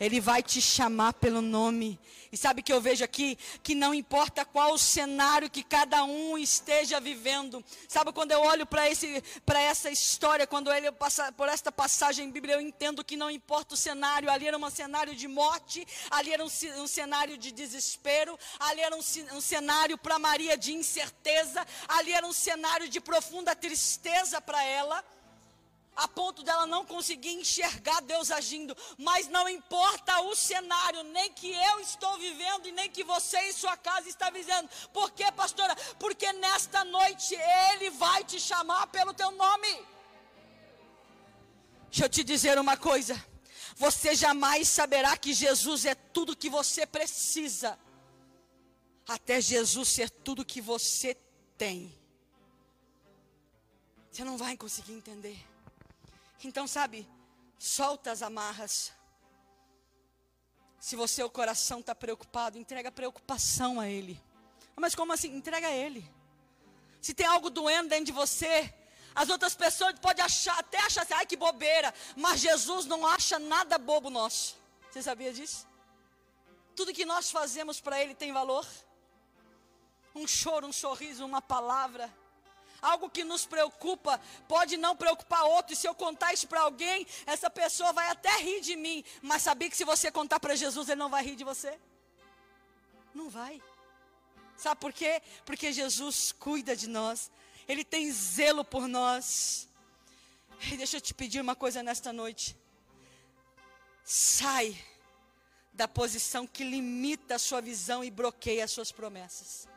Ele 0.00 0.20
vai 0.20 0.42
te 0.42 0.60
chamar 0.60 1.14
pelo 1.14 1.40
nome. 1.40 1.98
E 2.34 2.36
sabe 2.36 2.62
que 2.62 2.72
eu 2.72 2.80
vejo 2.80 3.04
aqui? 3.04 3.38
Que 3.62 3.76
não 3.76 3.94
importa 3.94 4.44
qual 4.44 4.72
o 4.72 4.78
cenário 4.78 5.48
que 5.48 5.62
cada 5.62 6.02
um 6.02 6.36
esteja 6.36 6.98
vivendo. 6.98 7.64
Sabe 7.86 8.12
quando 8.12 8.32
eu 8.32 8.40
olho 8.40 8.66
para 8.66 8.88
essa 9.60 9.88
história, 9.88 10.44
quando 10.44 10.66
eu 10.66 10.74
olho 10.74 10.92
por 11.36 11.48
esta 11.48 11.70
passagem 11.70 12.28
bíblica, 12.32 12.56
eu 12.56 12.60
entendo 12.60 13.04
que 13.04 13.16
não 13.16 13.30
importa 13.30 13.74
o 13.74 13.76
cenário. 13.76 14.28
Ali 14.28 14.48
era 14.48 14.58
um 14.58 14.68
cenário 14.70 15.14
de 15.14 15.28
morte, 15.28 15.86
ali 16.10 16.32
era 16.32 16.44
um, 16.44 16.48
um 16.78 16.88
cenário 16.88 17.38
de 17.38 17.52
desespero, 17.52 18.36
ali 18.58 18.80
era 18.80 18.96
um, 18.96 19.36
um 19.36 19.40
cenário 19.40 19.96
para 19.96 20.18
Maria 20.18 20.56
de 20.56 20.72
incerteza, 20.72 21.64
ali 21.86 22.12
era 22.12 22.26
um 22.26 22.32
cenário 22.32 22.88
de 22.88 23.00
profunda 23.00 23.54
tristeza 23.54 24.40
para 24.40 24.60
ela 24.64 25.04
a 25.96 26.08
ponto 26.08 26.42
dela 26.42 26.66
não 26.66 26.84
conseguir 26.84 27.32
enxergar 27.34 28.00
Deus 28.02 28.30
agindo, 28.30 28.76
mas 28.98 29.28
não 29.28 29.48
importa 29.48 30.20
o 30.22 30.34
cenário, 30.34 31.02
nem 31.04 31.32
que 31.32 31.52
eu 31.52 31.80
estou 31.80 32.18
vivendo 32.18 32.66
e 32.66 32.72
nem 32.72 32.90
que 32.90 33.04
você 33.04 33.38
em 33.48 33.52
sua 33.52 33.76
casa 33.76 34.08
está 34.08 34.30
vivendo. 34.30 34.68
Por 34.92 35.10
quê, 35.12 35.30
pastora? 35.32 35.74
Porque 35.98 36.32
nesta 36.32 36.84
noite 36.84 37.34
ele 37.70 37.90
vai 37.90 38.24
te 38.24 38.40
chamar 38.40 38.86
pelo 38.88 39.14
teu 39.14 39.30
nome. 39.30 39.86
Deixa 41.90 42.06
eu 42.06 42.08
te 42.08 42.24
dizer 42.24 42.58
uma 42.58 42.76
coisa. 42.76 43.14
Você 43.76 44.14
jamais 44.14 44.68
saberá 44.68 45.16
que 45.16 45.32
Jesus 45.32 45.84
é 45.84 45.94
tudo 45.94 46.36
que 46.36 46.48
você 46.48 46.86
precisa, 46.86 47.78
até 49.06 49.40
Jesus 49.40 49.88
ser 49.88 50.10
tudo 50.10 50.44
que 50.44 50.60
você 50.60 51.14
tem. 51.56 51.96
Você 54.10 54.22
não 54.24 54.36
vai 54.36 54.56
conseguir 54.56 54.92
entender. 54.92 55.53
Então, 56.44 56.66
sabe, 56.66 57.08
solta 57.58 58.12
as 58.12 58.22
amarras. 58.22 58.92
Se 60.78 60.96
você 60.96 61.22
o 61.22 61.30
coração 61.30 61.80
está 61.80 61.94
preocupado, 61.94 62.58
entrega 62.58 62.92
preocupação 62.92 63.80
a 63.80 63.88
Ele. 63.88 64.22
Mas 64.76 64.94
como 64.94 65.12
assim? 65.12 65.34
Entrega 65.34 65.66
a 65.68 65.72
Ele. 65.72 66.08
Se 67.00 67.14
tem 67.14 67.26
algo 67.26 67.48
doendo 67.48 67.88
dentro 67.88 68.06
de 68.06 68.12
você, 68.12 68.72
as 69.14 69.28
outras 69.28 69.54
pessoas 69.54 69.98
podem 69.98 70.24
achar, 70.24 70.58
até 70.58 70.78
achar 70.78 71.02
assim, 71.02 71.14
ai 71.14 71.26
que 71.26 71.36
bobeira, 71.36 71.94
mas 72.16 72.40
Jesus 72.40 72.84
não 72.84 73.06
acha 73.06 73.38
nada 73.38 73.78
bobo 73.78 74.10
nosso. 74.10 74.56
Você 74.90 75.02
sabia 75.02 75.32
disso? 75.32 75.66
Tudo 76.76 76.92
que 76.92 77.04
nós 77.04 77.30
fazemos 77.30 77.80
para 77.80 78.02
Ele 78.02 78.14
tem 78.14 78.32
valor. 78.32 78.66
Um 80.14 80.26
choro, 80.26 80.66
um 80.66 80.72
sorriso, 80.72 81.24
uma 81.24 81.40
palavra 81.40 82.12
algo 82.84 83.10
que 83.10 83.24
nos 83.24 83.44
preocupa, 83.46 84.20
pode 84.46 84.76
não 84.76 84.94
preocupar 84.94 85.44
outro. 85.44 85.72
E 85.72 85.76
se 85.76 85.88
eu 85.88 85.94
contar 85.94 86.32
isso 86.32 86.46
para 86.46 86.60
alguém, 86.60 87.06
essa 87.26 87.50
pessoa 87.50 87.92
vai 87.92 88.08
até 88.10 88.36
rir 88.38 88.60
de 88.60 88.76
mim. 88.76 89.04
Mas 89.22 89.42
sabia 89.42 89.70
que 89.70 89.76
se 89.76 89.84
você 89.84 90.10
contar 90.10 90.38
para 90.38 90.54
Jesus, 90.54 90.88
ele 90.88 90.98
não 90.98 91.08
vai 91.08 91.24
rir 91.24 91.36
de 91.36 91.44
você? 91.44 91.78
Não 93.14 93.28
vai. 93.30 93.62
Sabe 94.56 94.80
por 94.80 94.92
quê? 94.92 95.22
Porque 95.44 95.72
Jesus 95.72 96.32
cuida 96.32 96.76
de 96.76 96.88
nós. 96.88 97.30
Ele 97.66 97.84
tem 97.84 98.10
zelo 98.12 98.64
por 98.64 98.86
nós. 98.86 99.68
E 100.72 100.76
deixa 100.76 100.98
eu 100.98 101.00
te 101.00 101.12
pedir 101.12 101.40
uma 101.40 101.56
coisa 101.56 101.82
nesta 101.82 102.12
noite. 102.12 102.56
Sai 104.04 104.76
da 105.72 105.88
posição 105.88 106.46
que 106.46 106.62
limita 106.62 107.34
a 107.34 107.38
sua 107.38 107.60
visão 107.60 108.04
e 108.04 108.10
bloqueia 108.10 108.64
as 108.64 108.70
suas 108.70 108.92
promessas. 108.92 109.68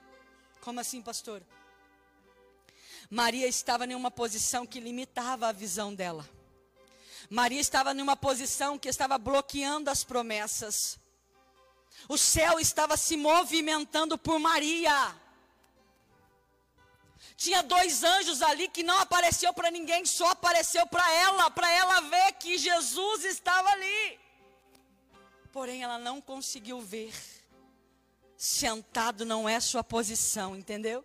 Como 0.61 0.79
assim, 0.79 1.01
pastor? 1.01 1.41
Maria 3.09 3.47
estava 3.47 3.85
em 3.85 3.95
uma 3.95 4.11
posição 4.11 4.65
que 4.65 4.79
limitava 4.79 5.47
a 5.47 5.51
visão 5.51 5.93
dela. 5.93 6.27
Maria 7.29 7.59
estava 7.59 7.93
numa 7.93 8.15
posição 8.15 8.77
que 8.77 8.87
estava 8.87 9.17
bloqueando 9.17 9.89
as 9.89 10.03
promessas. 10.03 10.99
O 12.07 12.17
céu 12.17 12.59
estava 12.59 12.95
se 12.97 13.17
movimentando 13.17 14.17
por 14.17 14.39
Maria. 14.39 15.15
Tinha 17.35 17.61
dois 17.61 18.03
anjos 18.03 18.41
ali 18.41 18.67
que 18.67 18.83
não 18.83 18.99
apareceu 18.99 19.53
para 19.53 19.69
ninguém, 19.69 20.05
só 20.05 20.31
apareceu 20.31 20.85
para 20.87 21.09
ela, 21.11 21.51
para 21.51 21.71
ela 21.71 22.01
ver 22.01 22.33
que 22.33 22.57
Jesus 22.57 23.25
estava 23.25 23.69
ali. 23.69 24.19
Porém, 25.51 25.83
ela 25.83 25.97
não 25.97 26.19
conseguiu 26.19 26.81
ver. 26.81 27.13
Sentado 28.37 29.25
não 29.25 29.47
é 29.47 29.59
sua 29.59 29.83
posição, 29.83 30.55
entendeu? 30.55 31.03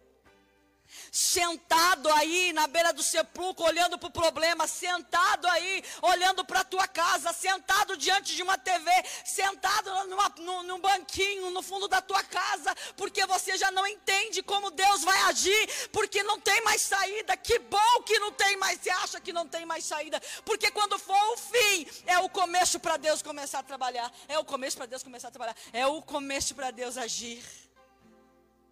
Sentado 1.11 2.11
aí 2.13 2.53
na 2.53 2.67
beira 2.67 2.93
do 2.93 3.03
sepulcro, 3.03 3.65
olhando 3.65 3.99
para 3.99 4.09
o 4.09 4.13
problema, 4.13 4.67
sentado 4.67 5.47
aí, 5.49 5.85
olhando 6.03 6.45
para 6.45 6.61
a 6.61 6.65
tua 6.65 6.87
casa, 6.89 7.33
sentado 7.33 7.97
diante 7.97 8.35
de 8.35 8.43
uma 8.43 8.57
TV, 8.59 8.91
sentado 9.25 9.91
numa, 10.07 10.29
num, 10.39 10.63
num 10.63 10.81
banquinho 10.81 11.51
no 11.51 11.63
fundo 11.63 11.89
da 11.89 12.01
tua 12.01 12.23
casa, 12.23 12.75
porque 12.97 13.25
você 13.27 13.57
já 13.57 13.71
não 13.71 13.87
entende 13.87 14.43
como 14.43 14.71
Deus 14.71 15.03
vai 15.03 15.19
agir, 15.23 15.89
porque 15.91 16.23
não 16.23 16.41
tem 16.41 16.63
mais 16.63 16.83
saída. 16.83 17.37
Que 17.37 17.59
bom 17.59 18.03
que 18.05 18.19
não 18.19 18.33
tem 18.33 18.57
mais, 18.57 18.81
você 18.81 18.91
acha 18.91 19.21
que 19.21 19.33
não 19.33 19.47
tem 19.47 19.65
mais 19.67 19.85
saída, 19.85 20.21
porque 20.45 20.71
quando 20.71 20.99
for 20.99 21.33
o 21.33 21.37
fim, 21.37 21.87
é 22.07 22.19
o 22.19 22.29
começo 22.29 22.79
para 22.81 22.97
Deus 22.97 23.23
começar 23.23 23.59
a 23.61 23.63
trabalhar, 23.63 24.13
é 24.29 24.39
o 24.39 24.45
começo 24.45 24.77
para 24.77 24.87
Deus 24.87 25.03
começar 25.03 25.29
a 25.29 25.31
trabalhar, 25.31 25.57
é 25.73 25.87
o 25.87 26.01
começo 26.03 26.55
para 26.55 26.71
Deus 26.71 26.97
agir. 26.97 27.43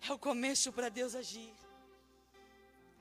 É 0.08 0.12
o 0.12 0.18
começo 0.18 0.72
para 0.72 0.88
Deus 0.88 1.14
agir. 1.14 1.52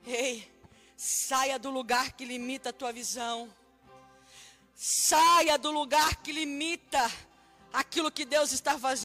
Ei, 0.06 0.50
saia 0.96 1.58
do 1.58 1.70
lugar 1.70 2.12
que 2.12 2.24
limita 2.24 2.70
a 2.70 2.72
tua 2.72 2.92
visão. 2.92 3.52
Saia 4.74 5.58
do 5.58 5.70
lugar 5.70 6.16
que 6.16 6.32
limita 6.32 7.10
aquilo 7.72 8.10
que 8.10 8.24
Deus 8.24 8.52
está 8.52 8.78
fazendo. 8.78 8.98